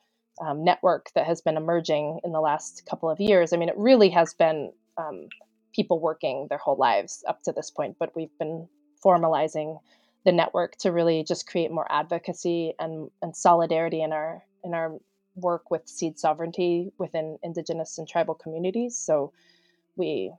um, 0.46 0.64
network 0.64 1.12
that 1.16 1.28
has 1.28 1.42
been 1.42 1.56
emerging 1.56 2.20
in 2.24 2.32
the 2.32 2.42
last 2.42 2.84
couple 2.90 3.10
of 3.10 3.20
years. 3.20 3.54
I 3.54 3.58
mean, 3.58 3.70
it 3.70 3.78
really 3.78 4.10
has 4.10 4.34
been 4.34 4.72
um, 4.98 5.28
people 5.74 6.00
working 6.00 6.48
their 6.50 6.58
whole 6.58 6.78
lives 6.78 7.24
up 7.28 7.44
to 7.44 7.52
this 7.52 7.70
point, 7.70 7.98
but 8.00 8.16
we've 8.16 8.36
been 8.40 8.68
formalizing 9.06 9.80
the 10.26 10.32
network 10.32 10.76
to 10.78 10.92
really 10.92 11.24
just 11.24 11.48
create 11.48 11.72
more 11.72 11.90
advocacy 11.92 12.74
and, 12.80 13.10
and 13.22 13.36
solidarity 13.36 14.02
in 14.02 14.12
our 14.12 14.44
in 14.64 14.74
our 14.74 14.98
work 15.36 15.70
with 15.70 15.88
seed 15.88 16.18
sovereignty 16.18 16.92
within 16.98 17.38
indigenous 17.44 18.00
and 18.00 18.08
tribal 18.08 18.34
communities. 18.34 18.98
So 18.98 19.32
we 19.96 20.34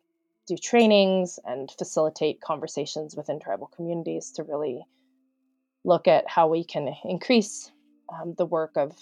do 0.46 0.56
trainings 0.56 1.38
and 1.44 1.70
facilitate 1.78 2.40
conversations 2.40 3.14
within 3.14 3.38
tribal 3.38 3.68
communities 3.68 4.32
to 4.32 4.42
really 4.42 4.84
look 5.88 6.06
at 6.06 6.28
how 6.28 6.46
we 6.48 6.62
can 6.62 6.94
increase 7.04 7.72
um, 8.12 8.34
the 8.36 8.46
work 8.46 8.72
of 8.76 8.94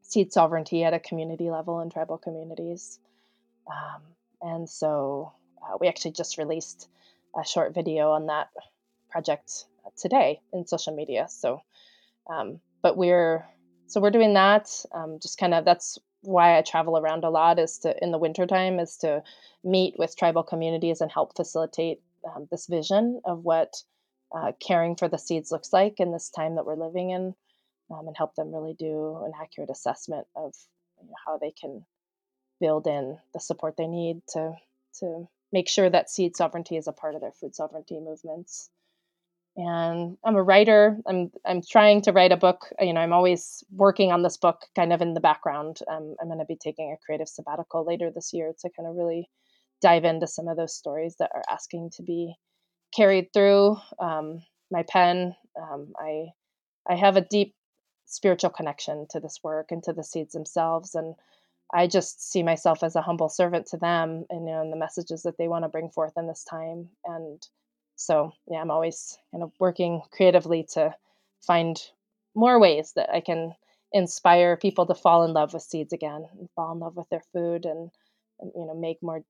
seed 0.00 0.32
sovereignty 0.32 0.82
at 0.82 0.94
a 0.94 0.98
community 0.98 1.50
level 1.50 1.80
in 1.80 1.90
tribal 1.90 2.18
communities. 2.18 2.98
Um, 3.70 4.02
and 4.40 4.68
so 4.68 5.32
uh, 5.62 5.76
we 5.80 5.88
actually 5.88 6.12
just 6.12 6.38
released 6.38 6.88
a 7.38 7.44
short 7.44 7.74
video 7.74 8.12
on 8.12 8.26
that 8.26 8.48
project 9.10 9.66
today 9.96 10.40
in 10.52 10.66
social 10.66 10.94
media. 10.94 11.26
So, 11.28 11.60
um, 12.30 12.60
but 12.82 12.96
we're 12.96 13.46
so 13.86 14.00
we're 14.00 14.10
doing 14.10 14.34
that. 14.34 14.70
Um, 14.92 15.18
just 15.20 15.38
kind 15.38 15.54
of 15.54 15.64
that's 15.64 15.98
why 16.22 16.56
I 16.56 16.62
travel 16.62 16.98
around 16.98 17.24
a 17.24 17.30
lot 17.30 17.58
is 17.58 17.78
to 17.80 17.94
in 18.02 18.10
the 18.10 18.18
wintertime 18.18 18.78
is 18.78 18.96
to 18.98 19.22
meet 19.62 19.94
with 19.98 20.16
tribal 20.16 20.42
communities 20.42 21.00
and 21.00 21.10
help 21.10 21.36
facilitate 21.36 22.00
um, 22.24 22.48
this 22.50 22.66
vision 22.66 23.20
of 23.24 23.44
what 23.44 23.82
uh, 24.34 24.52
caring 24.60 24.96
for 24.96 25.08
the 25.08 25.18
seeds 25.18 25.52
looks 25.52 25.72
like 25.72 26.00
in 26.00 26.12
this 26.12 26.30
time 26.30 26.56
that 26.56 26.66
we're 26.66 26.74
living 26.74 27.10
in 27.10 27.34
um, 27.90 28.06
and 28.06 28.16
help 28.16 28.34
them 28.34 28.52
really 28.52 28.74
do 28.78 29.22
an 29.24 29.32
accurate 29.40 29.70
assessment 29.70 30.26
of 30.36 30.52
you 31.00 31.06
know, 31.06 31.14
how 31.26 31.38
they 31.38 31.52
can 31.52 31.84
build 32.60 32.86
in 32.86 33.18
the 33.32 33.40
support 33.40 33.76
they 33.76 33.86
need 33.86 34.20
to 34.28 34.52
to 35.00 35.28
make 35.52 35.68
sure 35.68 35.90
that 35.90 36.10
seed 36.10 36.36
sovereignty 36.36 36.76
is 36.76 36.88
a 36.88 36.92
part 36.92 37.14
of 37.14 37.20
their 37.20 37.32
food 37.32 37.54
sovereignty 37.54 38.00
movements. 38.00 38.70
And 39.56 40.16
i'm 40.24 40.34
a 40.34 40.42
writer. 40.42 40.98
I'm 41.06 41.30
i'm 41.46 41.62
trying 41.62 42.02
to 42.02 42.12
write 42.12 42.32
a 42.32 42.36
book. 42.36 42.72
You 42.80 42.92
know 42.92 43.00
i'm 43.00 43.12
always 43.12 43.62
working 43.70 44.10
on 44.10 44.22
this 44.22 44.36
book 44.36 44.62
kind 44.74 44.92
of 44.92 45.00
in 45.00 45.14
the 45.14 45.20
background. 45.20 45.78
Um, 45.88 46.16
i'm 46.20 46.28
going 46.28 46.40
to 46.40 46.44
be 46.44 46.56
taking 46.56 46.92
a 46.92 47.04
creative 47.04 47.28
sabbatical 47.28 47.84
later 47.86 48.10
this 48.12 48.32
year 48.32 48.52
to 48.60 48.70
kind 48.76 48.88
of 48.88 48.96
really 48.96 49.28
dive 49.80 50.04
into 50.04 50.26
some 50.26 50.48
of 50.48 50.56
those 50.56 50.74
stories 50.74 51.16
that 51.18 51.30
are 51.34 51.44
asking 51.48 51.90
to 51.96 52.02
be 52.02 52.34
carried 52.96 53.32
through 53.32 53.76
um, 53.98 54.42
my 54.70 54.82
pen. 54.84 55.34
Um, 55.60 55.92
I 55.98 56.26
I 56.88 56.96
have 56.96 57.16
a 57.16 57.22
deep 57.22 57.54
spiritual 58.06 58.50
connection 58.50 59.06
to 59.10 59.20
this 59.20 59.40
work 59.42 59.72
and 59.72 59.82
to 59.84 59.92
the 59.92 60.04
seeds 60.04 60.32
themselves, 60.34 60.94
and 60.94 61.14
I 61.72 61.86
just 61.86 62.30
see 62.30 62.42
myself 62.42 62.82
as 62.82 62.96
a 62.96 63.02
humble 63.02 63.28
servant 63.28 63.66
to 63.68 63.76
them, 63.78 64.26
and 64.30 64.46
you 64.46 64.54
know, 64.54 64.60
and 64.62 64.72
the 64.72 64.76
messages 64.76 65.22
that 65.22 65.38
they 65.38 65.48
want 65.48 65.64
to 65.64 65.68
bring 65.68 65.90
forth 65.90 66.12
in 66.16 66.26
this 66.28 66.44
time. 66.44 66.90
And 67.04 67.42
so, 67.96 68.32
yeah, 68.48 68.60
I'm 68.60 68.70
always 68.70 69.18
kind 69.32 69.42
of 69.42 69.52
working 69.60 70.02
creatively 70.12 70.66
to 70.74 70.94
find 71.46 71.80
more 72.34 72.58
ways 72.60 72.92
that 72.96 73.10
I 73.10 73.20
can 73.20 73.54
inspire 73.92 74.56
people 74.56 74.86
to 74.86 74.94
fall 74.94 75.24
in 75.24 75.32
love 75.32 75.54
with 75.54 75.62
seeds 75.62 75.92
again, 75.92 76.26
and 76.38 76.48
fall 76.56 76.72
in 76.72 76.80
love 76.80 76.96
with 76.96 77.08
their 77.10 77.22
food, 77.32 77.64
and, 77.64 77.90
and 78.40 78.52
you 78.54 78.66
know, 78.66 78.74
make 78.74 79.02
more 79.02 79.22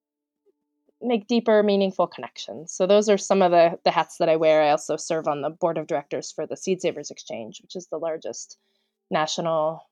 make 1.05 1.27
deeper, 1.27 1.63
meaningful 1.63 2.07
connections. 2.07 2.73
So 2.73 2.87
those 2.87 3.09
are 3.09 3.19
some 3.19 3.43
of 3.43 3.51
the, 3.51 3.79
the 3.85 3.91
hats 3.91 4.19
that 4.19 4.29
I 4.29 4.37
wear. 4.37 4.63
I 4.63 4.71
also 4.71 4.97
serve 4.97 5.29
on 5.29 5.43
the 5.43 5.51
board 5.51 5.79
of 5.79 5.87
directors 5.87 6.33
for 6.33 6.47
the 6.47 6.57
Seed 6.57 6.81
Savers 6.81 7.11
Exchange, 7.11 7.61
which 7.63 7.77
is 7.77 7.87
the 7.87 7.99
largest 7.99 8.59
national, 9.11 9.89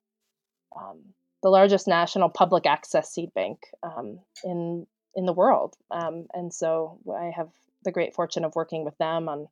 um, 0.77 1.01
the 1.43 1.51
largest 1.51 1.87
national 1.87 2.29
public 2.29 2.67
access 2.67 3.13
seed 3.13 3.33
bank 3.35 3.59
um, 3.83 4.21
in 4.45 4.87
in 5.15 5.27
the 5.27 5.33
world. 5.33 5.77
Um, 5.91 6.27
and 6.33 6.53
so 6.53 6.99
I 7.15 7.33
have 7.37 7.51
the 7.85 7.93
great 7.93 8.15
fortune 8.15 8.45
of 8.45 8.55
working 8.55 8.85
with 8.85 8.97
them 8.99 9.29
on 9.29 9.49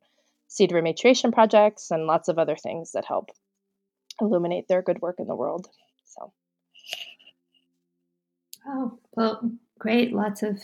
seed 0.47 0.71
rematriation 0.71 1.31
projects 1.31 1.91
and 1.91 2.07
lots 2.07 2.27
of 2.27 2.39
other 2.39 2.55
things 2.55 2.93
that 2.93 3.05
help 3.05 3.29
illuminate 4.19 4.67
their 4.67 4.81
good 4.81 5.01
work 5.01 5.19
in 5.19 5.27
the 5.27 5.35
world. 5.35 5.67
So. 6.05 6.33
Oh 8.67 8.99
well, 9.13 9.51
great! 9.79 10.13
Lots 10.13 10.43
of 10.43 10.59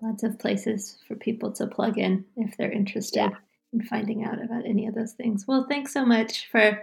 lots 0.00 0.22
of 0.22 0.38
places 0.38 0.98
for 1.06 1.14
people 1.14 1.52
to 1.52 1.66
plug 1.66 1.98
in 1.98 2.24
if 2.36 2.56
they're 2.56 2.70
interested 2.70 3.30
yeah. 3.30 3.36
in 3.72 3.82
finding 3.82 4.24
out 4.24 4.42
about 4.42 4.64
any 4.66 4.86
of 4.86 4.94
those 4.94 5.12
things. 5.12 5.46
Well, 5.46 5.66
thanks 5.68 5.92
so 5.92 6.04
much 6.04 6.48
for 6.50 6.82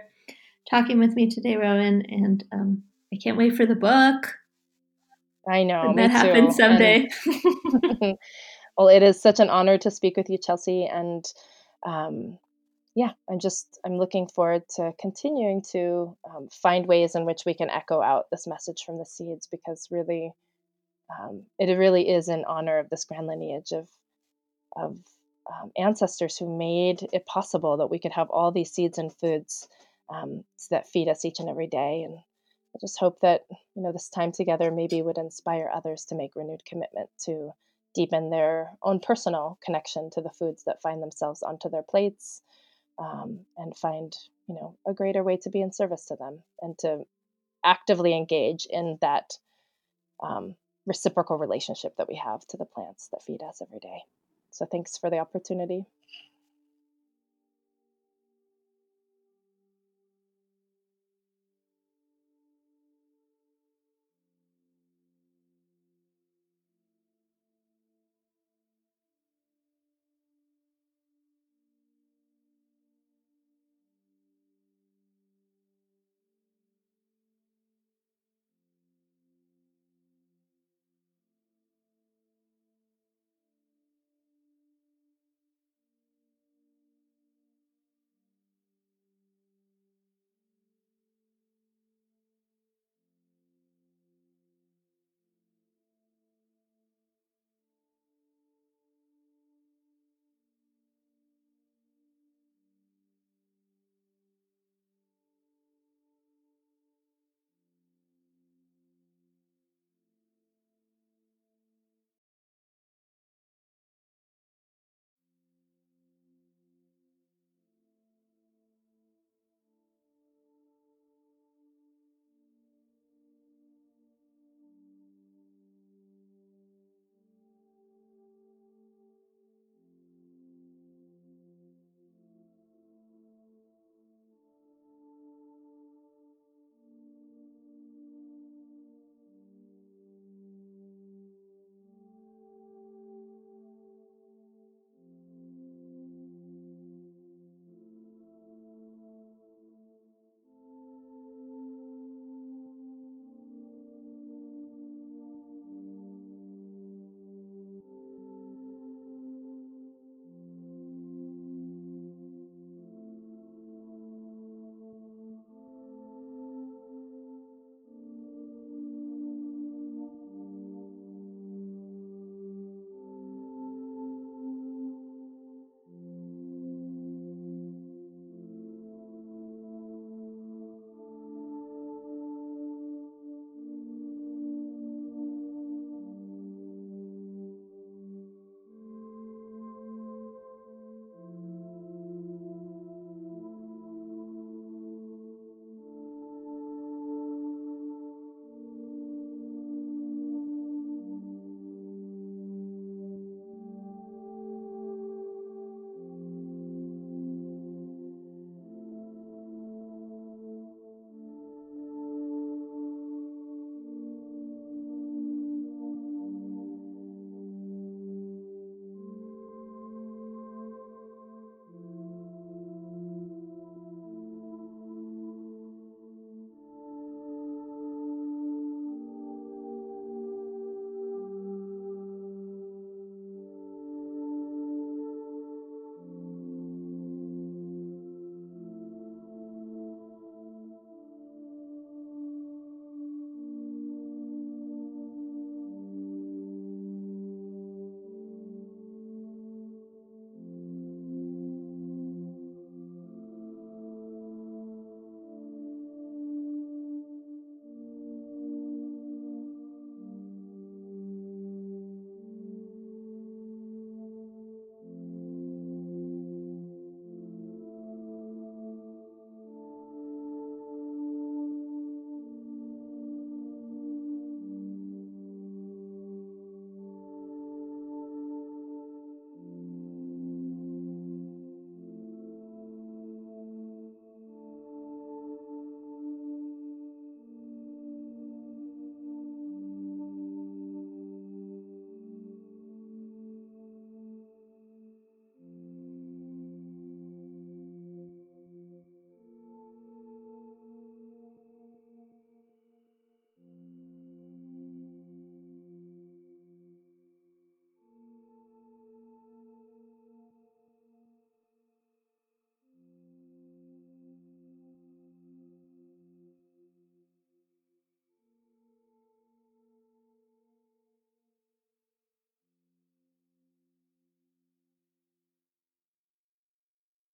talking 0.70 0.98
with 0.98 1.14
me 1.14 1.30
today, 1.30 1.54
Rowen, 1.54 2.04
and 2.08 2.44
um, 2.52 2.82
I 3.12 3.16
can't 3.16 3.38
wait 3.38 3.56
for 3.56 3.66
the 3.66 3.74
book. 3.74 4.34
I 5.48 5.62
know. 5.62 5.92
that 5.96 6.10
happens 6.10 6.56
someday. 6.56 7.08
And, 8.00 8.18
well, 8.76 8.88
it 8.88 9.02
is 9.02 9.20
such 9.20 9.40
an 9.40 9.48
honor 9.48 9.78
to 9.78 9.90
speak 9.90 10.16
with 10.16 10.28
you, 10.28 10.38
Chelsea, 10.38 10.86
and 10.86 11.24
um, 11.84 12.38
yeah, 12.96 13.10
I'm 13.30 13.38
just 13.38 13.78
I'm 13.84 13.98
looking 13.98 14.26
forward 14.26 14.62
to 14.76 14.92
continuing 15.00 15.62
to 15.72 16.16
um, 16.28 16.48
find 16.50 16.86
ways 16.86 17.14
in 17.14 17.26
which 17.26 17.42
we 17.46 17.54
can 17.54 17.70
echo 17.70 18.02
out 18.02 18.24
this 18.30 18.46
message 18.46 18.82
from 18.84 18.98
the 18.98 19.04
seeds 19.04 19.46
because 19.46 19.86
really, 19.90 20.32
um, 21.10 21.44
it 21.58 21.66
really 21.78 22.08
is 22.08 22.28
in 22.28 22.44
honor 22.46 22.78
of 22.78 22.90
this 22.90 23.04
grand 23.04 23.26
lineage 23.26 23.72
of 23.72 23.88
of 24.74 24.98
um, 25.50 25.70
ancestors 25.76 26.36
who 26.36 26.58
made 26.58 27.06
it 27.12 27.24
possible 27.24 27.76
that 27.78 27.90
we 27.90 27.98
could 27.98 28.12
have 28.12 28.30
all 28.30 28.50
these 28.50 28.72
seeds 28.72 28.98
and 28.98 29.14
foods 29.14 29.68
um, 30.10 30.44
that 30.70 30.88
feed 30.88 31.08
us 31.08 31.24
each 31.24 31.40
and 31.40 31.48
every 31.48 31.66
day. 31.66 32.02
And 32.02 32.18
I 32.18 32.78
just 32.80 32.98
hope 32.98 33.20
that 33.20 33.46
you 33.74 33.82
know 33.82 33.92
this 33.92 34.08
time 34.08 34.32
together 34.32 34.70
maybe 34.70 35.02
would 35.02 35.18
inspire 35.18 35.70
others 35.72 36.04
to 36.06 36.14
make 36.14 36.36
renewed 36.36 36.64
commitment 36.64 37.08
to 37.24 37.52
deepen 37.94 38.28
their 38.28 38.72
own 38.82 39.00
personal 39.00 39.58
connection 39.64 40.10
to 40.10 40.20
the 40.20 40.30
foods 40.30 40.64
that 40.64 40.82
find 40.82 41.02
themselves 41.02 41.42
onto 41.42 41.70
their 41.70 41.82
plates 41.82 42.42
um, 42.98 43.40
and 43.56 43.76
find 43.76 44.14
you 44.48 44.54
know 44.54 44.76
a 44.86 44.92
greater 44.92 45.22
way 45.22 45.38
to 45.38 45.50
be 45.50 45.60
in 45.60 45.72
service 45.72 46.06
to 46.06 46.16
them 46.16 46.42
and 46.60 46.76
to 46.78 47.06
actively 47.64 48.14
engage 48.14 48.66
in 48.68 48.98
that 49.00 49.32
um, 50.22 50.54
reciprocal 50.86 51.36
relationship 51.38 51.96
that 51.96 52.08
we 52.08 52.16
have 52.16 52.46
to 52.48 52.56
the 52.56 52.64
plants 52.64 53.08
that 53.12 53.22
feed 53.22 53.42
us 53.42 53.60
every 53.60 53.80
day. 53.80 54.02
So 54.50 54.64
thanks 54.64 54.96
for 54.96 55.10
the 55.10 55.18
opportunity 55.18 55.84